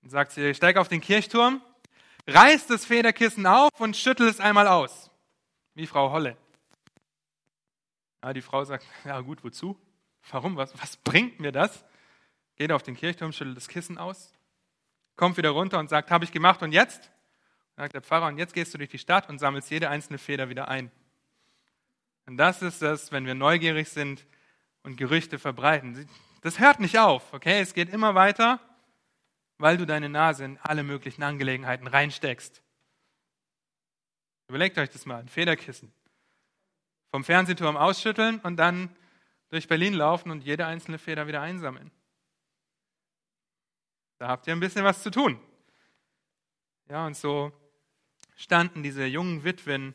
[0.02, 1.62] und sagt zu ihr, steig auf den Kirchturm,
[2.26, 5.10] reiß das Federkissen auf und schüttel es einmal aus.
[5.74, 6.36] Wie Frau Holle.
[8.22, 9.78] Ja, die Frau sagt, ja gut, wozu?
[10.30, 10.56] Warum?
[10.56, 11.84] Was, was bringt mir das?
[12.56, 14.34] Geht auf den Kirchturm, schüttelt das Kissen aus,
[15.16, 17.10] kommt wieder runter und sagt, habe ich gemacht und jetzt?
[17.76, 20.50] Sagt der Pfarrer, und jetzt gehst du durch die Stadt und sammelst jede einzelne Feder
[20.50, 20.90] wieder ein.
[22.26, 24.26] Und das ist es, wenn wir neugierig sind
[24.82, 26.06] und Gerüchte verbreiten.
[26.42, 27.60] Das hört nicht auf, okay?
[27.60, 28.60] Es geht immer weiter,
[29.56, 32.62] weil du deine Nase in alle möglichen Angelegenheiten reinsteckst.
[34.48, 35.92] Überlegt euch das mal, ein Federkissen
[37.10, 38.94] vom Fernsehturm ausschütteln und dann
[39.48, 41.90] durch Berlin laufen und jede einzelne Feder wieder einsammeln.
[44.18, 45.40] Da habt ihr ein bisschen was zu tun.
[46.88, 47.52] Ja, und so
[48.36, 49.94] standen diese jungen Witwen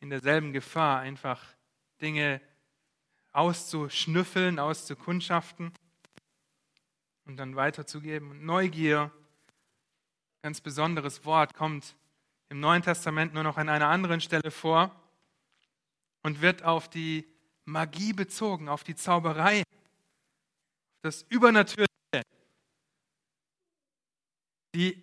[0.00, 1.42] in derselben Gefahr, einfach
[2.00, 2.40] Dinge
[3.32, 5.72] auszuschnüffeln, auszukundschaften
[7.24, 8.44] und dann weiterzugeben.
[8.44, 9.10] Neugier,
[10.42, 11.96] ganz besonderes Wort, kommt
[12.48, 14.94] im Neuen Testament nur noch an einer anderen Stelle vor
[16.28, 17.26] und wird auf die
[17.64, 19.62] Magie bezogen, auf die Zauberei,
[21.00, 21.88] das Übernatürliche.
[24.74, 25.02] Die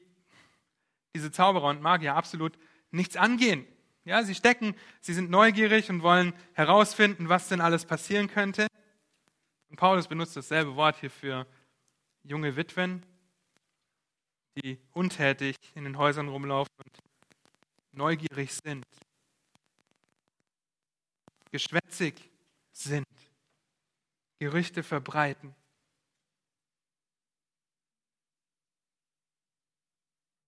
[1.15, 2.59] diese Zauberer und Magier absolut
[2.91, 3.65] nichts angehen.
[4.03, 8.67] Ja, sie stecken, sie sind neugierig und wollen herausfinden, was denn alles passieren könnte.
[9.69, 11.47] Und Paulus benutzt dasselbe Wort hier für
[12.21, 13.03] junge Witwen,
[14.57, 16.97] die untätig in den Häusern rumlaufen und
[17.93, 18.85] neugierig sind
[21.55, 22.15] geschwätzig
[22.73, 23.07] sind,
[24.39, 25.55] Gerüchte verbreiten.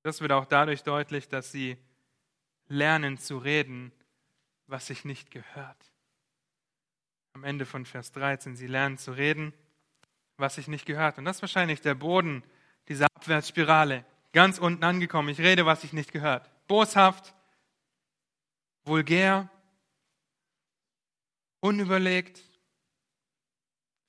[0.04, 1.78] Das wird auch dadurch deutlich, dass sie
[2.68, 3.94] lernen zu reden,
[4.66, 5.78] was sich nicht gehört.
[7.32, 9.54] Am Ende von Vers 13, sie lernen zu reden,
[10.36, 11.18] was sich nicht gehört.
[11.18, 12.44] Und das ist wahrscheinlich der Boden
[12.90, 14.04] dieser Abwärtsspirale.
[14.34, 15.30] Ganz unten angekommen.
[15.30, 16.52] Ich rede, was sich nicht gehört.
[16.68, 17.34] Boshaft,
[18.84, 19.50] vulgär,
[21.68, 22.42] unüberlegt,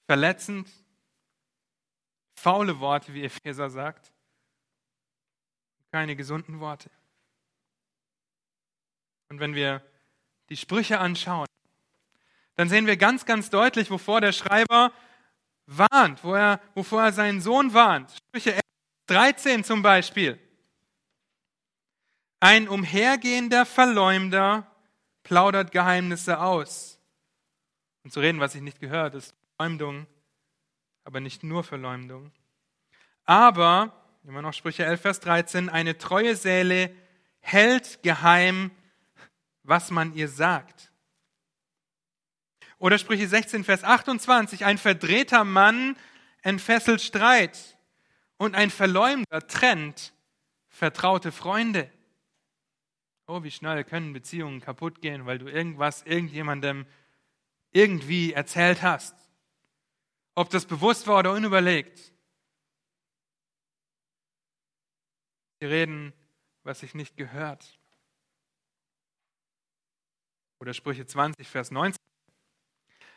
[0.07, 0.69] verletzend,
[2.35, 4.13] faule Worte, wie Epheser sagt,
[5.91, 6.91] keine gesunden Worte.
[9.29, 9.83] Und wenn wir
[10.49, 11.47] die Sprüche anschauen,
[12.55, 14.93] dann sehen wir ganz, ganz deutlich, wovor der Schreiber
[15.67, 18.11] warnt, wo er, wovor er seinen Sohn warnt.
[18.11, 18.59] Sprüche
[19.07, 20.39] 13 zum Beispiel.
[22.41, 24.67] Ein umhergehender Verleumder
[25.23, 26.98] plaudert Geheimnisse aus.
[28.05, 30.07] Und zu reden, was ich nicht gehört, ist Verleumdung,
[31.05, 32.33] aber nicht nur Verleumdung.
[33.25, 33.93] Aber,
[34.25, 36.95] immer noch Sprüche 11, Vers 13, eine treue Seele
[37.41, 38.71] hält geheim,
[39.63, 40.93] was man ihr sagt.
[42.79, 45.97] Oder Sprüche 16, Vers 28, ein verdrehter Mann
[46.43, 47.77] entfesselt Streit
[48.37, 50.13] und ein Verleumder trennt
[50.69, 51.91] vertraute Freunde.
[53.27, 56.87] Oh, wie schnell können Beziehungen kaputt gehen, weil du irgendwas irgendjemandem
[57.73, 59.15] irgendwie erzählt hast.
[60.35, 62.13] Ob das bewusst war oder unüberlegt.
[65.61, 66.13] Sie reden,
[66.63, 67.79] was sich nicht gehört.
[70.61, 71.99] Oder Sprüche 20, Vers 19.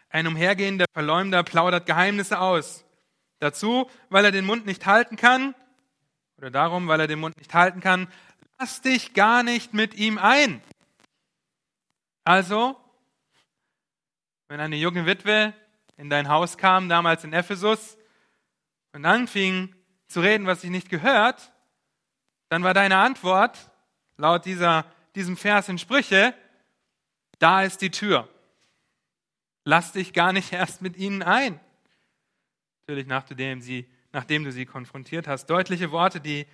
[0.10, 2.84] Ein umhergehender Verleumder plaudert Geheimnisse aus.
[3.40, 5.56] Dazu, weil er den Mund nicht halten kann,
[6.38, 8.12] oder darum, weil er den Mund nicht halten kann,
[8.60, 10.62] lass dich gar nicht mit ihm ein.
[12.24, 12.80] Also
[14.52, 15.54] wenn eine junge Witwe
[15.96, 17.98] in dein Haus kam, damals in Ephesus,
[18.92, 19.74] und anfing
[20.08, 21.54] zu reden, was sich nicht gehört,
[22.50, 23.72] dann war deine Antwort,
[24.18, 26.34] laut dieser, diesem Vers in Sprüche,
[27.40, 28.28] da ist die Tür.
[29.64, 31.58] Lass dich gar nicht erst mit ihnen ein.
[32.82, 35.46] Natürlich, nachdem, sie, nachdem du sie konfrontiert hast.
[35.46, 36.46] Deutliche Worte, die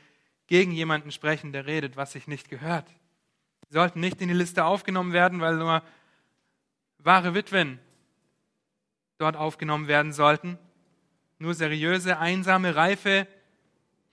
[0.46, 2.88] gegen jemanden sprechen, der redet, was sich nicht gehört.
[3.70, 5.82] Sie sollten nicht in die Liste aufgenommen werden, weil nur
[7.00, 7.80] wahre Witwen
[9.18, 10.58] dort aufgenommen werden sollten.
[11.40, 13.28] Nur seriöse, einsame, reife,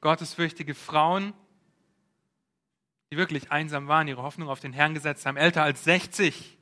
[0.00, 1.32] gottesfürchtige Frauen,
[3.10, 6.58] die wirklich einsam waren, ihre Hoffnung auf den Herrn gesetzt haben, älter als 60.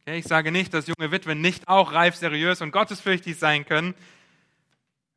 [0.00, 3.94] Okay, ich sage nicht, dass junge Witwen nicht auch reif, seriös und gottesfürchtig sein können,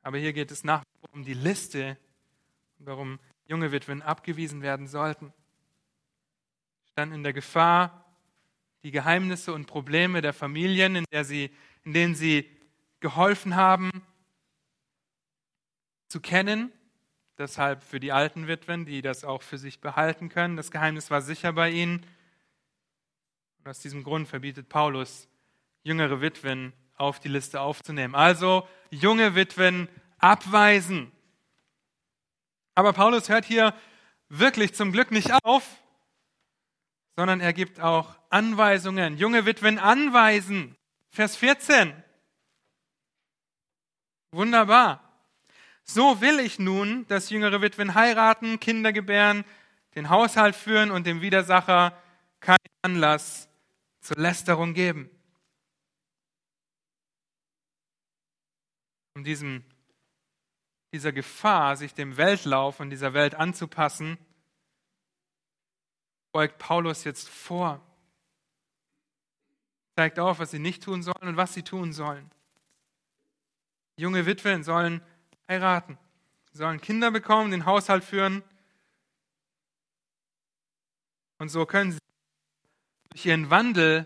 [0.01, 1.97] aber hier geht es nach um die Liste,
[2.79, 5.33] warum junge Witwen abgewiesen werden sollten.
[6.91, 8.05] Standen in der Gefahr,
[8.83, 11.51] die Geheimnisse und Probleme der Familien, in der sie
[11.87, 12.45] in denen sie
[12.99, 13.89] geholfen haben,
[16.09, 16.69] zu kennen.
[17.37, 20.57] Deshalb für die alten Witwen, die das auch für sich behalten können.
[20.57, 22.05] Das Geheimnis war sicher bei ihnen.
[23.59, 25.29] Und aus diesem Grund verbietet Paulus,
[25.81, 28.15] jüngere Witwen auf die Liste aufzunehmen.
[28.15, 31.13] Also junge Witwen abweisen.
[32.75, 33.73] Aber Paulus hört hier
[34.27, 35.63] wirklich zum Glück nicht auf,
[37.15, 39.15] sondern er gibt auch Anweisungen.
[39.15, 40.75] Junge Witwen anweisen.
[41.17, 42.03] Vers 14.
[44.29, 45.01] Wunderbar.
[45.81, 49.43] So will ich nun, dass jüngere Witwen heiraten, Kinder gebären,
[49.95, 51.99] den Haushalt führen und dem Widersacher
[52.39, 53.49] keinen Anlass
[53.99, 55.09] zur Lästerung geben.
[59.15, 59.65] Um diesem,
[60.93, 64.19] dieser Gefahr, sich dem Weltlauf und dieser Welt anzupassen,
[66.31, 67.86] beugt Paulus jetzt vor.
[69.97, 72.29] Zeigt auf, was sie nicht tun sollen und was sie tun sollen.
[73.95, 75.01] Junge Witwen sollen
[75.47, 75.97] heiraten.
[76.53, 78.43] Sollen Kinder bekommen, den Haushalt führen.
[81.39, 81.99] Und so können sie
[83.09, 84.05] durch ihren Wandel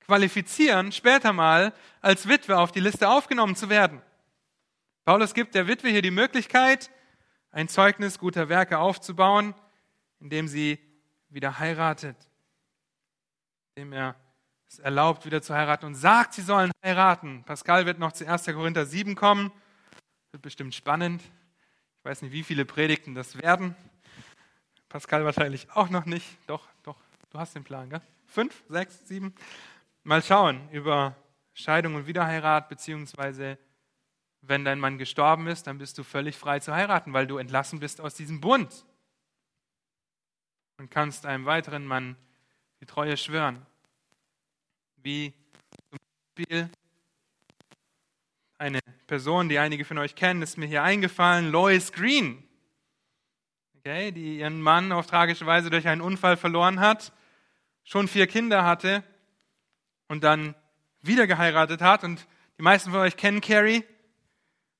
[0.00, 4.00] qualifizieren, später mal als Witwe auf die Liste aufgenommen zu werden.
[5.04, 6.90] Paulus gibt der Witwe hier die Möglichkeit,
[7.50, 9.54] ein Zeugnis guter Werke aufzubauen,
[10.20, 10.78] indem sie
[11.28, 12.16] wieder heiratet,
[13.74, 14.16] indem er
[14.70, 17.42] es erlaubt, wieder zu heiraten und sagt, sie sollen heiraten.
[17.42, 18.44] Pascal wird noch zu 1.
[18.46, 19.50] Korinther 7 kommen.
[20.30, 21.22] Wird bestimmt spannend.
[21.22, 23.74] Ich weiß nicht, wie viele Predigten das werden.
[24.88, 26.38] Pascal wahrscheinlich auch noch nicht.
[26.46, 26.96] Doch, doch,
[27.30, 28.00] du hast den Plan, gell?
[28.26, 29.34] Fünf, sechs, sieben.
[30.04, 31.16] Mal schauen über
[31.52, 33.58] Scheidung und Wiederheirat, beziehungsweise
[34.40, 37.80] wenn dein Mann gestorben ist, dann bist du völlig frei zu heiraten, weil du entlassen
[37.80, 38.86] bist aus diesem Bund.
[40.78, 42.16] Und kannst einem weiteren Mann
[42.80, 43.66] die Treue schwören.
[45.02, 45.32] Wie
[45.88, 45.98] zum
[46.36, 46.70] Beispiel
[48.58, 52.46] eine Person, die einige von euch kennen, ist mir hier eingefallen, Lois Green,
[53.78, 57.14] okay, die ihren Mann auf tragische Weise durch einen Unfall verloren hat,
[57.82, 59.02] schon vier Kinder hatte
[60.08, 60.54] und dann
[61.00, 62.04] wieder geheiratet hat.
[62.04, 62.26] Und
[62.58, 63.84] die meisten von euch kennen Carrie.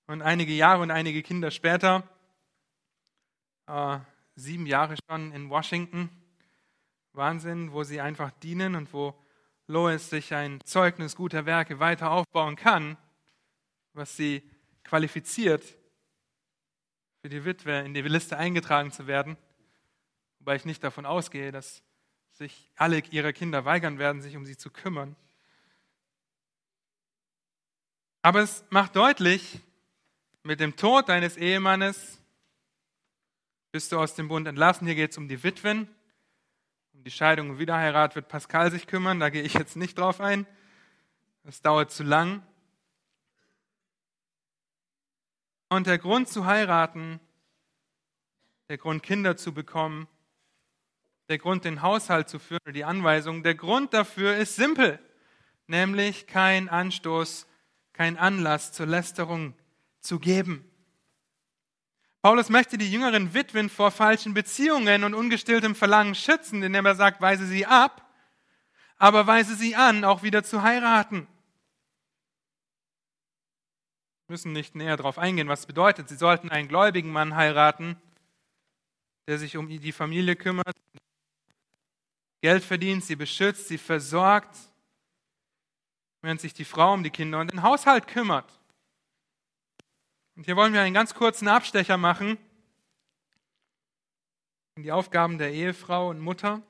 [0.07, 2.03] Und einige Jahre und einige Kinder später,
[3.69, 3.99] äh,
[4.35, 6.11] sieben Jahre schon in Washington,
[7.13, 9.15] Wahnsinn, wo sie einfach dienen und wo
[9.71, 12.97] Lois sich ein Zeugnis guter Werke weiter aufbauen kann
[13.93, 14.43] was sie
[14.85, 15.65] qualifiziert,
[17.21, 19.37] für die Witwe in die Liste eingetragen zu werden.
[20.39, 21.83] Wobei ich nicht davon ausgehe, dass
[22.33, 25.17] sich alle ihrer Kinder weigern werden, sich um sie zu kümmern.
[28.23, 29.61] Aber es macht deutlich,
[30.43, 32.19] mit dem Tod deines Ehemannes
[33.73, 34.87] bist du aus dem Bund entlassen.
[34.87, 35.89] Hier geht es um die Witwen.
[37.01, 39.21] Um die Scheidung und Wiederheirat wird Pascal sich kümmern.
[39.21, 40.47] Da gehe ich jetzt nicht drauf ein.
[41.45, 42.43] Das dauert zu lang.
[45.71, 47.19] Und der Grund zu heiraten,
[48.69, 50.09] der Grund Kinder zu bekommen,
[51.31, 54.99] der Grund den Haushalt zu führen, die Anweisung, der Grund dafür ist simpel,
[55.69, 57.47] nämlich kein Anstoß,
[57.95, 59.55] kein Anlass zur Lästerung
[60.01, 60.70] zu geben.
[62.23, 67.21] Paulus möchte die jüngeren Witwen vor falschen Beziehungen und ungestilltem Verlangen schützen, indem er sagt,
[67.21, 68.07] weise sie ab,
[68.99, 71.27] aber weise sie an, auch wieder zu heiraten
[74.31, 76.09] müssen nicht näher darauf eingehen, was es bedeutet.
[76.09, 78.01] Sie sollten einen gläubigen Mann heiraten,
[79.27, 80.77] der sich um die Familie kümmert,
[82.41, 84.57] Geld verdient, sie beschützt, sie versorgt,
[86.23, 88.60] während sich die Frau um die Kinder und den Haushalt kümmert.
[90.37, 92.39] Und hier wollen wir einen ganz kurzen Abstecher machen
[94.77, 96.63] in die Aufgaben der Ehefrau und Mutter,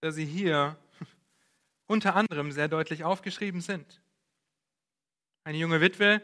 [0.00, 0.78] da sie hier
[1.86, 4.00] unter anderem sehr deutlich aufgeschrieben sind.
[5.44, 6.22] Eine junge Witwe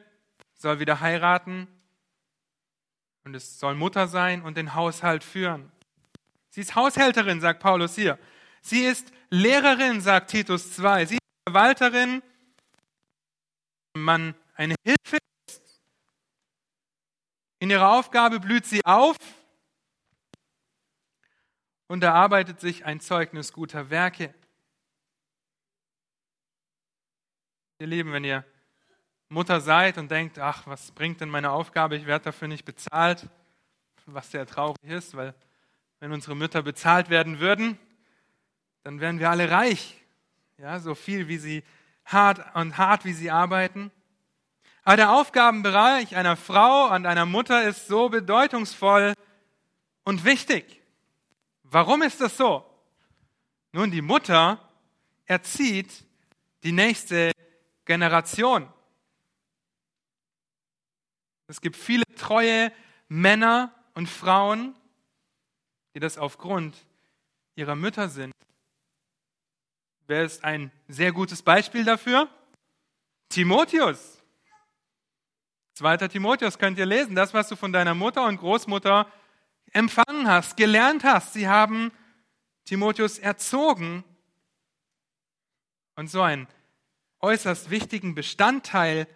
[0.55, 1.69] soll wieder heiraten
[3.25, 5.71] und es soll Mutter sein und den Haushalt führen.
[6.49, 8.19] Sie ist Haushälterin, sagt Paulus hier.
[8.63, 11.07] Sie ist Lehrerin, sagt Titus 2.
[11.07, 12.23] Sie ist Verwalterin,
[13.95, 15.63] man eine Hilfe ist.
[17.61, 19.17] In ihrer Aufgabe blüht sie auf
[21.87, 24.35] und erarbeitet sich ein Zeugnis guter Werke.
[27.79, 28.45] Ihr Lieben, wenn ihr
[29.29, 33.29] Mutter seid und denkt, ach, was bringt denn meine Aufgabe, ich werde dafür nicht bezahlt,
[34.07, 35.35] was sehr traurig ist, weil
[36.01, 37.79] wenn unsere Mütter bezahlt werden würden,
[38.83, 40.03] dann wären wir alle reich.
[40.57, 41.63] Ja, so viel wie sie
[42.05, 43.93] hart und hart wie sie arbeiten.
[44.89, 49.13] Aber der Aufgabenbereich einer Frau und einer Mutter ist so bedeutungsvoll
[50.05, 50.81] und wichtig.
[51.63, 52.65] Warum ist das so?
[53.73, 54.67] Nun, die Mutter
[55.27, 56.07] erzieht
[56.63, 57.33] die nächste
[57.85, 58.67] Generation.
[61.49, 62.73] Es gibt viele treue
[63.09, 64.75] Männer und Frauen,
[65.95, 66.75] die das aufgrund
[67.57, 68.33] ihrer Mütter sind.
[70.07, 72.27] Wer ist ein sehr gutes Beispiel dafür?
[73.29, 74.18] Timotheus.
[75.79, 79.07] Zweiter Timotheus könnt ihr lesen, das, was du von deiner Mutter und Großmutter
[79.71, 81.35] empfangen hast, gelernt hast.
[81.35, 81.93] Sie haben
[82.65, 84.03] Timotheus erzogen
[85.95, 86.49] und so einen
[87.21, 89.07] äußerst wichtigen Bestandteil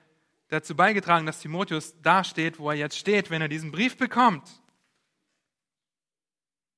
[0.51, 4.49] dazu beigetragen, dass Timotheus da steht, wo er jetzt steht, wenn er diesen Brief bekommt.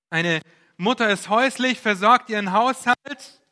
[0.09, 0.41] Eine
[0.79, 3.43] Mutter ist häuslich, versorgt ihren Haushalt.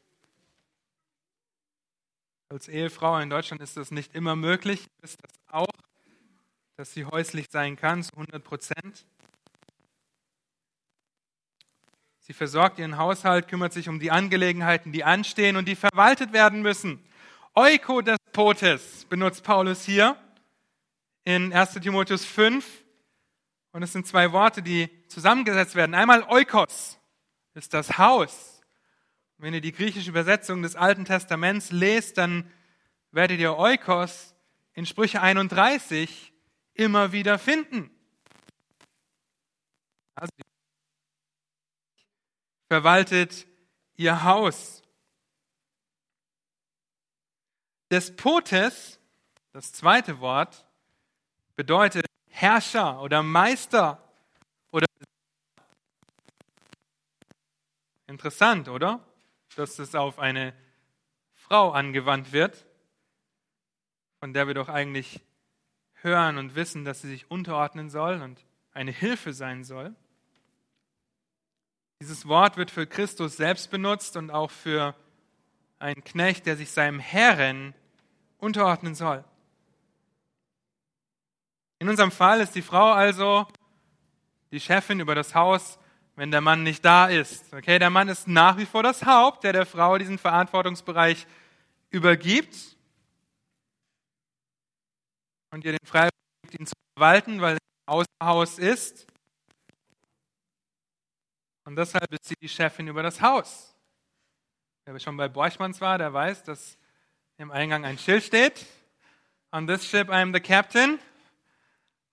[2.49, 5.67] Als Ehefrau in Deutschland ist das nicht immer möglich, ist das auch,
[6.77, 9.05] dass sie häuslich sein kann, zu 100 Prozent.
[12.21, 16.63] Sie versorgt ihren Haushalt, kümmert sich um die Angelegenheiten, die anstehen und die verwaltet werden
[16.63, 17.05] müssen.
[17.55, 20.17] Oikodespotes benutzt Paulus hier
[21.25, 22.65] in 1 Timotheus 5.
[23.73, 25.95] Und es sind zwei Worte, die zusammengesetzt werden.
[25.95, 26.99] Einmal Oikos
[27.55, 28.61] ist das Haus.
[29.39, 32.51] Wenn ihr die griechische Übersetzung des Alten Testaments lest, dann
[33.11, 34.35] werdet ihr Oikos
[34.75, 36.32] in Sprüche 31
[36.75, 37.91] immer wieder finden.
[40.15, 40.33] Also
[42.69, 43.47] verwaltet
[43.97, 44.83] ihr Haus.
[47.91, 48.99] Despotes,
[49.53, 50.67] das zweite Wort,
[51.57, 54.03] bedeutet Herrscher oder Meister
[54.71, 54.87] oder
[58.07, 59.01] Interessant, oder?
[59.57, 60.55] Dass es auf eine
[61.35, 62.67] Frau angewandt wird,
[64.21, 65.21] von der wir doch eigentlich
[66.03, 69.95] hören und wissen, dass sie sich unterordnen soll und eine Hilfe sein soll.
[72.01, 74.95] Dieses Wort wird für Christus selbst benutzt und auch für
[75.79, 77.75] einen Knecht, der sich seinem Herren
[78.39, 79.25] unterordnen soll.
[81.79, 83.47] In unserem Fall ist die Frau also
[84.51, 85.79] die Chefin über das Haus,
[86.17, 87.53] wenn der Mann nicht da ist.
[87.55, 91.27] Okay, der Mann ist nach wie vor das Haupt, der der Frau diesen Verantwortungsbereich
[91.91, 92.77] übergibt
[95.53, 99.07] und ihr den Freiheit gibt, ihn zu verwalten, weil er außer Haus ist.
[101.65, 103.77] Und deshalb ist sie die Chefin über das Haus.
[104.85, 106.77] Wer schon bei Borchmanns war, der weiß, dass
[107.37, 108.67] im Eingang ein Schild steht.
[109.53, 110.99] On this ship I am the captain.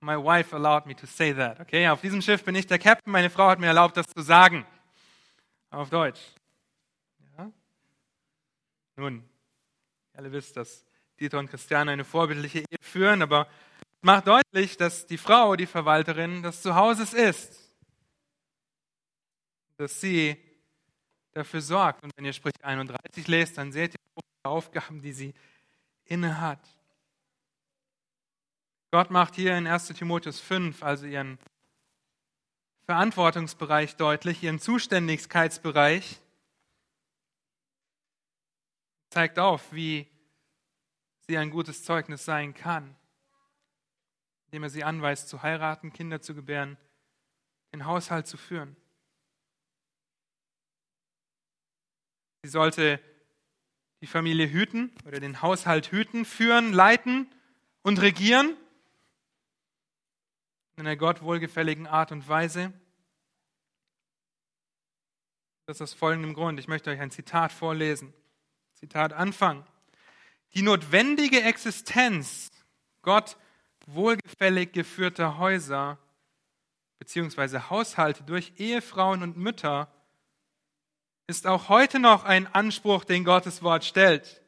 [0.02, 1.60] My wife allowed me to say that.
[1.60, 3.12] Okay, auf diesem Schiff bin ich der Captain.
[3.12, 4.66] Meine Frau hat mir erlaubt, das zu sagen.
[5.72, 6.22] Auf Deutsch.
[7.38, 7.52] Ja?
[8.96, 9.24] Nun,
[10.14, 10.86] ihr alle wisst, dass
[11.20, 13.48] Dieter und Christiane eine vorbildliche Ehe führen, aber
[14.02, 17.70] macht deutlich, dass die Frau, die Verwalterin, des Zuhauses ist
[19.80, 20.38] dass sie
[21.32, 22.04] dafür sorgt.
[22.04, 25.34] Und wenn ihr Sprüche 31 lest, dann seht ihr die Aufgaben, die sie
[26.04, 26.60] innehat.
[28.92, 31.40] Gott macht hier in 1 Timotheus 5 also ihren
[32.86, 36.20] Verantwortungsbereich deutlich, ihren Zuständigkeitsbereich,
[39.12, 40.08] zeigt auf, wie
[41.30, 42.96] sie ein gutes Zeugnis sein kann,
[44.48, 46.76] indem er sie anweist, zu heiraten, Kinder zu gebären,
[47.72, 48.76] den Haushalt zu führen.
[52.42, 53.00] Sie sollte
[54.02, 57.32] die Familie hüten oder den Haushalt hüten, führen, leiten
[57.84, 58.58] und regieren
[60.78, 62.74] in einer Gott wohlgefälligen Art und Weise.
[65.68, 66.60] Das ist aus folgendem Grund.
[66.60, 68.16] Ich möchte euch ein Zitat vorlesen.
[68.74, 69.68] Zitat Anfang.
[70.54, 72.50] Die notwendige Existenz
[73.02, 73.38] Gott
[73.86, 75.98] wohlgefällig geführter Häuser
[77.00, 77.60] bzw.
[77.70, 79.92] Haushalte durch Ehefrauen und Mütter
[81.28, 84.42] ist auch heute noch ein Anspruch, den Gottes Wort stellt.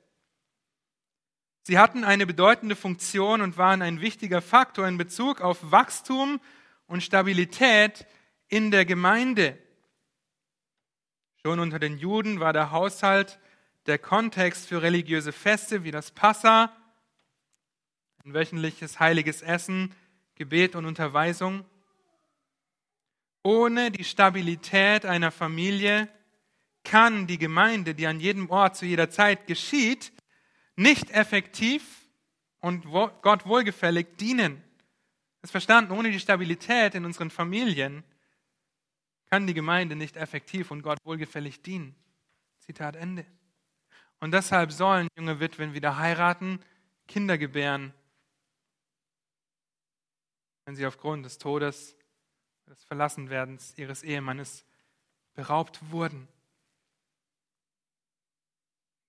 [1.64, 6.42] Sie hatten eine bedeutende Funktion und waren ein wichtiger Faktor in Bezug auf Wachstum
[6.88, 8.08] und Stabilität
[8.48, 9.58] in der Gemeinde.
[11.44, 13.40] Schon unter den Juden war der Haushalt
[13.88, 16.76] der Kontext für religiöse Feste wie das Passa,
[18.24, 19.94] ein wöchentliches heiliges Essen,
[20.36, 21.66] Gebet und Unterweisung.
[23.44, 26.08] Ohne die Stabilität einer Familie
[26.84, 30.12] kann die Gemeinde, die an jedem Ort zu jeder Zeit geschieht,
[30.76, 31.84] nicht effektiv
[32.60, 34.64] und Gott wohlgefällig dienen.
[35.42, 38.04] Das verstanden, ohne die Stabilität in unseren Familien
[39.30, 41.96] kann die Gemeinde nicht effektiv und Gott wohlgefällig dienen.
[42.60, 43.26] Zitat Ende.
[44.22, 46.64] Und deshalb sollen junge Witwen wieder heiraten,
[47.08, 47.92] Kinder gebären,
[50.66, 51.98] wenn sie aufgrund des Todes,
[52.68, 54.64] des Verlassenwerdens ihres Ehemannes
[55.34, 56.28] beraubt wurden.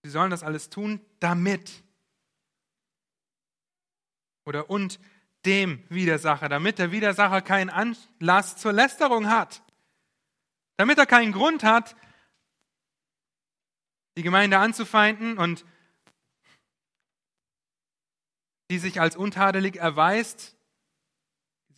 [0.03, 1.85] Sie sollen das alles tun, damit
[4.45, 4.99] oder und
[5.45, 9.63] dem Widersacher, damit der Widersacher keinen Anlass zur Lästerung hat,
[10.79, 11.95] damit er keinen Grund hat,
[14.17, 15.65] die Gemeinde anzufeinden und
[18.71, 20.57] die sich als untadelig erweist,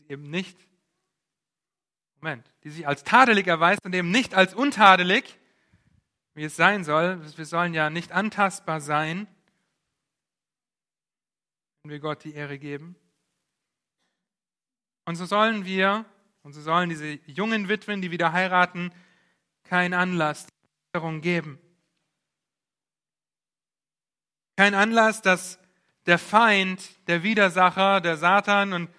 [0.09, 0.57] eben nicht,
[2.21, 5.39] Moment, die sich als tadelig erweist und eben nicht als untadelig,
[6.35, 7.21] wie es sein soll.
[7.37, 9.27] Wir sollen ja nicht antastbar sein,
[11.83, 12.97] wenn wir Gott die Ehre geben.
[15.05, 16.05] Und so sollen wir,
[16.43, 18.93] und so sollen diese jungen Witwen, die wieder heiraten,
[19.65, 20.47] keinen Anlass
[20.93, 21.59] darum geben.
[24.57, 25.59] Kein Anlass, dass
[26.07, 28.91] der Feind, der Widersacher, der Satan und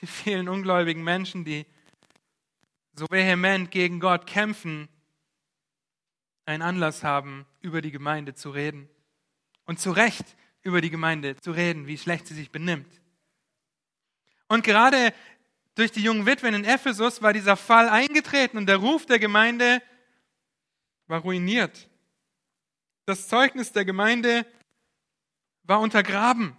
[0.00, 1.64] die vielen ungläubigen Menschen, die
[2.94, 4.88] so vehement gegen Gott kämpfen,
[6.44, 8.88] einen Anlass haben, über die Gemeinde zu reden.
[9.64, 13.00] Und zu Recht über die Gemeinde zu reden, wie schlecht sie sich benimmt.
[14.48, 15.14] Und gerade
[15.74, 19.80] durch die jungen Witwen in Ephesus war dieser Fall eingetreten und der Ruf der Gemeinde
[21.06, 21.88] war ruiniert.
[23.06, 24.44] Das Zeugnis der Gemeinde
[25.64, 26.56] war untergraben,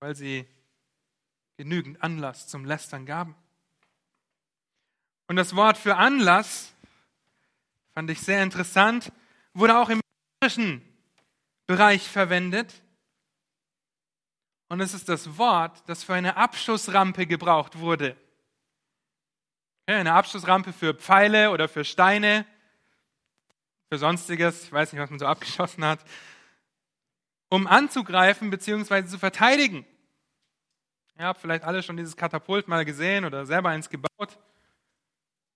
[0.00, 0.46] weil sie
[1.56, 3.34] genügend Anlass zum Lästern gaben.
[5.28, 6.74] Und das Wort für Anlass
[7.92, 9.12] fand ich sehr interessant,
[9.52, 10.00] wurde auch im
[10.42, 10.82] historischen
[11.66, 12.82] Bereich verwendet.
[14.68, 18.16] Und es ist das Wort, das für eine Abschussrampe gebraucht wurde.
[19.86, 22.46] eine Abschussrampe für Pfeile oder für Steine,
[23.90, 25.98] für sonstiges, ich weiß nicht, was man so abgeschossen hat,
[27.48, 29.04] um anzugreifen bzw.
[29.06, 29.84] zu verteidigen.
[31.18, 34.38] Ihr habt vielleicht alle schon dieses Katapult mal gesehen oder selber eins gebaut.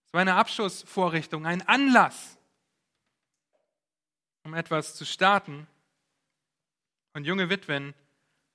[0.05, 2.37] Es war eine Abschussvorrichtung, ein Anlass,
[4.43, 5.69] um etwas zu starten.
[7.13, 7.95] Und junge Witwen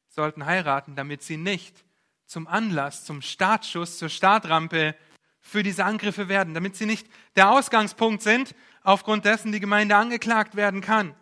[0.10, 1.86] sollten heiraten, damit sie nicht
[2.26, 4.94] zum Anlass, zum Startschuss, zur Startrampe
[5.40, 7.08] für diese Angriffe werden, damit sie nicht
[7.38, 8.54] der Ausgangspunkt sind,
[8.84, 11.16] aufgrund dessen die Gemeinde angeklagt werden kann.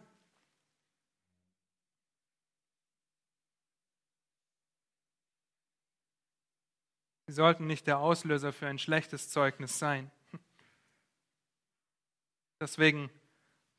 [7.27, 10.09] Sie sollten nicht der Auslöser für ein schlechtes Zeugnis sein.
[12.61, 13.11] Deswegen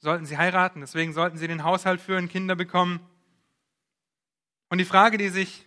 [0.01, 3.01] sollten sie heiraten, deswegen sollten sie den Haushalt führen, Kinder bekommen.
[4.69, 5.67] Und die Frage, die sich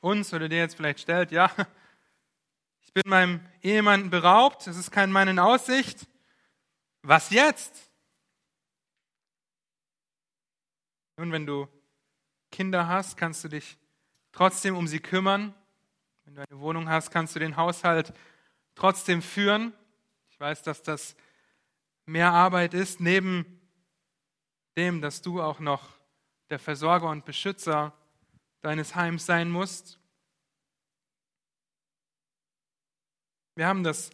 [0.00, 1.50] uns oder dir jetzt vielleicht stellt, ja,
[2.82, 6.06] ich bin meinem Ehemann beraubt, es ist kein Mann in Aussicht.
[7.08, 7.88] Was jetzt?
[11.16, 11.68] Nun, wenn du
[12.50, 13.78] Kinder hast, kannst du dich
[14.32, 15.54] trotzdem um sie kümmern.
[16.24, 18.12] Wenn du eine Wohnung hast, kannst du den Haushalt
[18.74, 19.72] trotzdem führen.
[20.30, 21.14] Ich weiß, dass das
[22.06, 23.60] mehr Arbeit ist, neben
[24.76, 25.88] dem, dass du auch noch
[26.50, 27.92] der Versorger und Beschützer
[28.62, 30.00] deines Heims sein musst.
[33.54, 34.10] Wir haben das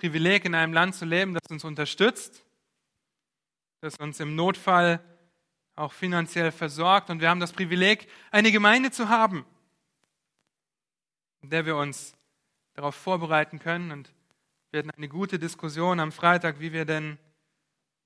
[0.00, 2.42] Privileg, in einem Land zu leben, das uns unterstützt,
[3.82, 4.98] das uns im Notfall
[5.76, 7.10] auch finanziell versorgt.
[7.10, 9.44] Und wir haben das Privileg, eine Gemeinde zu haben,
[11.42, 12.14] in der wir uns
[12.72, 13.92] darauf vorbereiten können.
[13.92, 14.14] Und
[14.70, 17.18] wir hatten eine gute Diskussion am Freitag, wie wir denn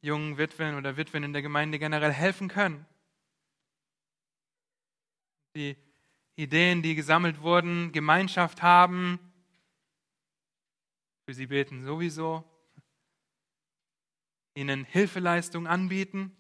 [0.01, 2.87] jungen Witwen oder Witwen in der Gemeinde generell helfen können.
[5.55, 5.77] Die
[6.35, 9.21] Ideen, die gesammelt wurden, Gemeinschaft haben,
[11.25, 12.45] für sie beten sowieso,
[14.55, 16.37] ihnen Hilfeleistung anbieten,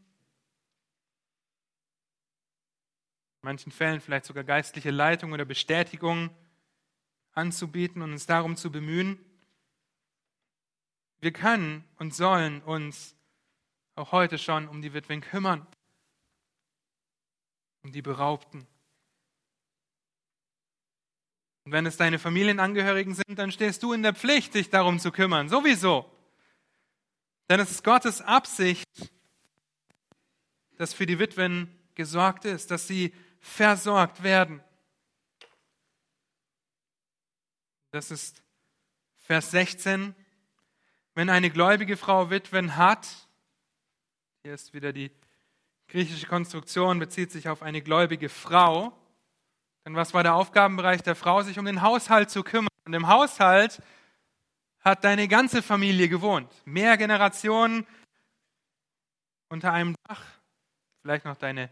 [3.42, 6.30] in manchen Fällen vielleicht sogar geistliche Leitung oder Bestätigung
[7.32, 9.18] anzubieten und uns darum zu bemühen.
[11.20, 13.16] Wir können und sollen uns
[13.96, 15.66] auch heute schon um die Witwen kümmern,
[17.82, 18.66] um die Beraubten.
[21.64, 25.10] Und wenn es deine Familienangehörigen sind, dann stehst du in der Pflicht, dich darum zu
[25.10, 26.10] kümmern, sowieso.
[27.48, 29.10] Denn es ist Gottes Absicht,
[30.76, 34.62] dass für die Witwen gesorgt ist, dass sie versorgt werden.
[37.90, 38.42] Das ist
[39.16, 40.14] Vers 16.
[41.14, 43.08] Wenn eine gläubige Frau Witwen hat,
[44.42, 45.12] hier ist wieder die
[45.88, 48.98] griechische Konstruktion, bezieht sich auf eine gläubige Frau.
[49.84, 51.42] Denn was war der Aufgabenbereich der Frau?
[51.42, 52.68] Sich um den Haushalt zu kümmern.
[52.86, 53.82] Und im Haushalt
[54.80, 56.50] hat deine ganze Familie gewohnt.
[56.64, 57.86] Mehr Generationen
[59.48, 60.22] unter einem Dach.
[61.02, 61.70] Vielleicht noch deine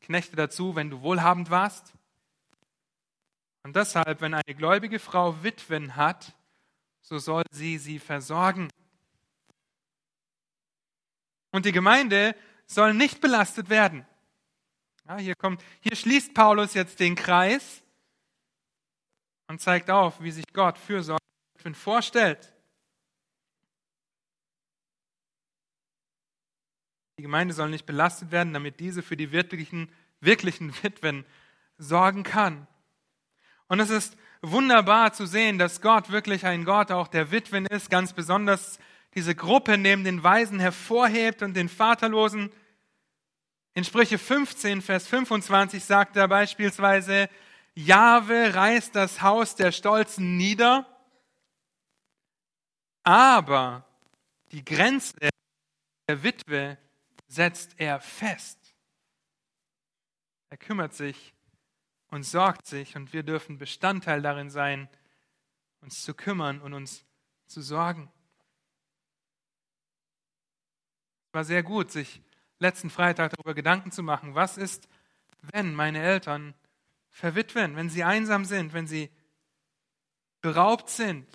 [0.00, 1.92] Knechte dazu, wenn du wohlhabend warst.
[3.64, 6.34] Und deshalb, wenn eine gläubige Frau Witwen hat,
[7.00, 8.68] so soll sie sie versorgen.
[11.52, 12.34] Und die Gemeinde
[12.66, 14.06] soll nicht belastet werden.
[15.08, 17.82] Ja, hier, kommt, hier schließt Paulus jetzt den Kreis
[19.48, 21.18] und zeigt auf, wie sich Gott Fürsorge
[21.74, 22.52] vorstellt.
[27.18, 31.24] Die Gemeinde soll nicht belastet werden, damit diese für die wirklichen, wirklichen Witwen
[31.78, 32.66] sorgen kann.
[33.68, 37.90] Und es ist wunderbar zu sehen, dass Gott wirklich ein Gott auch der Witwen ist,
[37.90, 38.78] ganz besonders
[39.14, 42.50] diese Gruppe neben den Weisen hervorhebt und den Vaterlosen.
[43.74, 47.30] In Sprüche 15, Vers 25 sagt er beispielsweise,
[47.74, 50.86] Jahwe reißt das Haus der Stolzen nieder,
[53.02, 53.86] aber
[54.50, 55.16] die Grenze
[56.06, 56.76] der Witwe
[57.28, 58.58] setzt er fest.
[60.50, 61.32] Er kümmert sich
[62.08, 64.90] und sorgt sich und wir dürfen Bestandteil darin sein,
[65.80, 67.06] uns zu kümmern und uns
[67.46, 68.12] zu sorgen.
[71.28, 72.20] Es war sehr gut, sich
[72.62, 74.88] letzten Freitag darüber Gedanken zu machen, was ist,
[75.42, 76.54] wenn meine Eltern
[77.10, 79.10] verwitwen, wenn sie einsam sind, wenn sie
[80.40, 81.26] beraubt sind,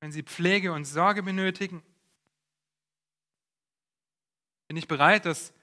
[0.00, 1.82] wenn sie Pflege und Sorge benötigen.
[4.66, 5.54] Bin ich bereit, das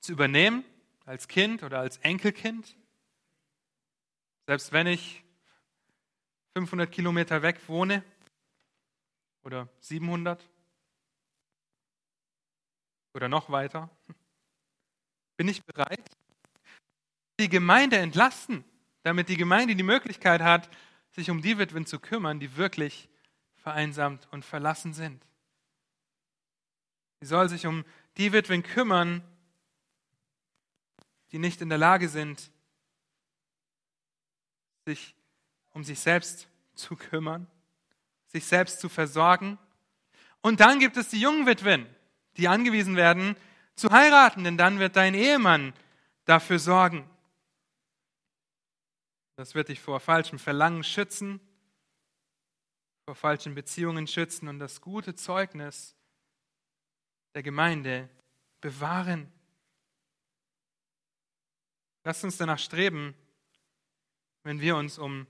[0.00, 0.64] zu übernehmen
[1.04, 2.76] als Kind oder als Enkelkind?
[4.46, 5.24] Selbst wenn ich
[6.54, 8.04] 500 Kilometer weg wohne
[9.42, 10.42] oder 700
[13.14, 13.88] oder noch weiter?
[15.36, 16.04] Bin ich bereit?
[17.40, 18.64] Die Gemeinde entlasten,
[19.02, 20.68] damit die Gemeinde die Möglichkeit hat,
[21.12, 23.08] sich um die Witwen zu kümmern, die wirklich
[23.56, 25.24] vereinsamt und verlassen sind.
[27.20, 27.84] Sie soll sich um
[28.16, 29.22] die Witwen kümmern,
[31.32, 32.50] die nicht in der Lage sind,
[34.84, 35.14] sich
[35.72, 37.46] um sich selbst zu kümmern,
[38.26, 39.58] sich selbst zu versorgen.
[40.42, 41.86] Und dann gibt es die jungen Witwen,
[42.36, 43.36] die angewiesen werden,
[43.76, 45.72] zu heiraten, denn dann wird dein Ehemann
[46.24, 47.08] dafür sorgen.
[49.36, 51.40] Das wird dich vor falschem Verlangen schützen,
[53.04, 55.96] vor falschen Beziehungen schützen und das gute Zeugnis
[57.34, 58.08] der Gemeinde
[58.60, 59.30] bewahren.
[62.04, 63.14] Lasst uns danach streben,
[64.44, 65.26] wenn wir uns um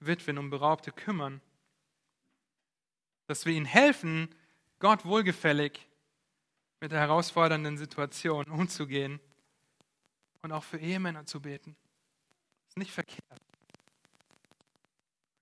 [0.00, 1.40] Witwen, um Beraubte kümmern,
[3.26, 4.34] dass wir ihnen helfen,
[4.80, 5.89] Gott wohlgefällig
[6.80, 9.20] mit der herausfordernden Situation umzugehen
[10.42, 11.76] und auch für Ehemänner zu beten.
[12.68, 13.40] Ist nicht verkehrt.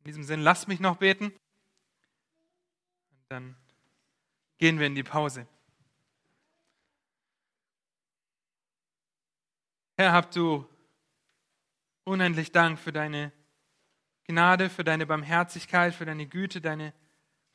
[0.00, 1.26] In diesem Sinn, lasst mich noch beten.
[1.26, 1.40] Und
[3.28, 3.56] dann
[4.58, 5.46] gehen wir in die Pause.
[9.96, 10.66] Herr, habt du
[12.04, 13.32] unendlich Dank für deine
[14.24, 16.92] Gnade, für deine Barmherzigkeit, für deine Güte, deine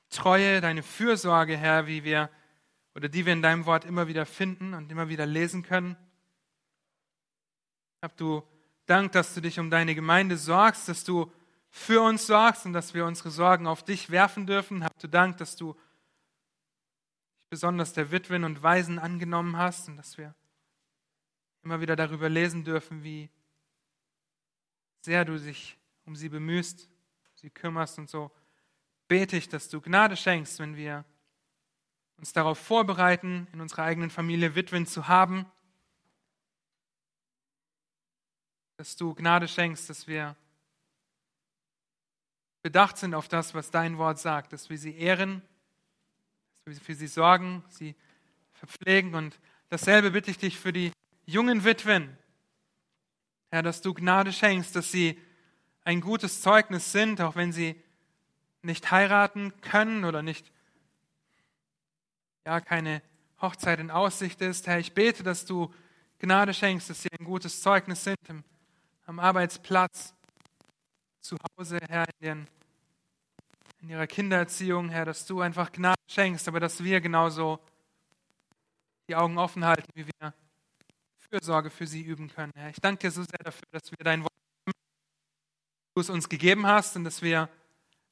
[0.09, 2.29] Treue, deine Fürsorge, Herr, wie wir
[2.95, 5.95] oder die wir in deinem Wort immer wieder finden und immer wieder lesen können.
[8.01, 8.43] Hab du
[8.85, 11.31] Dank, dass du dich um deine Gemeinde sorgst, dass du
[11.69, 14.83] für uns sorgst und dass wir unsere Sorgen auf dich werfen dürfen.
[14.83, 15.73] Hab du Dank, dass du
[17.39, 20.35] dich besonders der Witwen und Waisen angenommen hast und dass wir
[21.63, 23.29] immer wieder darüber lesen dürfen, wie
[25.01, 26.89] sehr du dich um sie bemühst,
[27.35, 28.31] sie kümmerst und so
[29.07, 31.05] bete ich, dass du Gnade schenkst, wenn wir
[32.17, 35.45] uns darauf vorbereiten, in unserer eigenen Familie Witwen zu haben,
[38.77, 40.35] dass du Gnade schenkst, dass wir
[42.61, 45.41] bedacht sind auf das, was dein Wort sagt, dass wir sie ehren,
[46.65, 47.95] dass wir für sie sorgen, sie
[48.53, 49.15] verpflegen.
[49.15, 49.39] Und
[49.69, 50.91] dasselbe bitte ich dich für die
[51.25, 52.17] jungen Witwen,
[53.51, 55.19] Herr, dass du Gnade schenkst, dass sie
[55.83, 57.79] ein gutes Zeugnis sind, auch wenn sie
[58.63, 60.51] nicht heiraten können oder nicht,
[62.45, 63.01] ja, keine
[63.41, 64.67] Hochzeit in Aussicht ist.
[64.67, 65.73] Herr, ich bete, dass du
[66.19, 68.43] Gnade schenkst, dass sie ein gutes Zeugnis sind im,
[69.05, 70.13] am Arbeitsplatz,
[71.19, 72.47] zu Hause, Herr, in, den,
[73.81, 77.59] in ihrer Kindererziehung, Herr, dass du einfach Gnade schenkst, aber dass wir genauso
[79.07, 80.33] die Augen offen halten, wie wir
[81.29, 82.51] Fürsorge für sie üben können.
[82.55, 84.33] Herr, ich danke dir so sehr dafür, dass wir dein Wort
[85.95, 87.49] du es uns gegeben hast und dass wir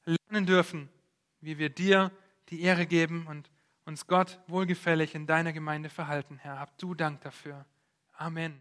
[0.04, 0.88] lernen dürfen,
[1.40, 2.12] wie wir dir
[2.48, 3.50] die Ehre geben und
[3.84, 6.38] uns Gott wohlgefällig in deiner Gemeinde verhalten.
[6.38, 7.64] Herr, hab du Dank dafür.
[8.12, 8.60] Amen.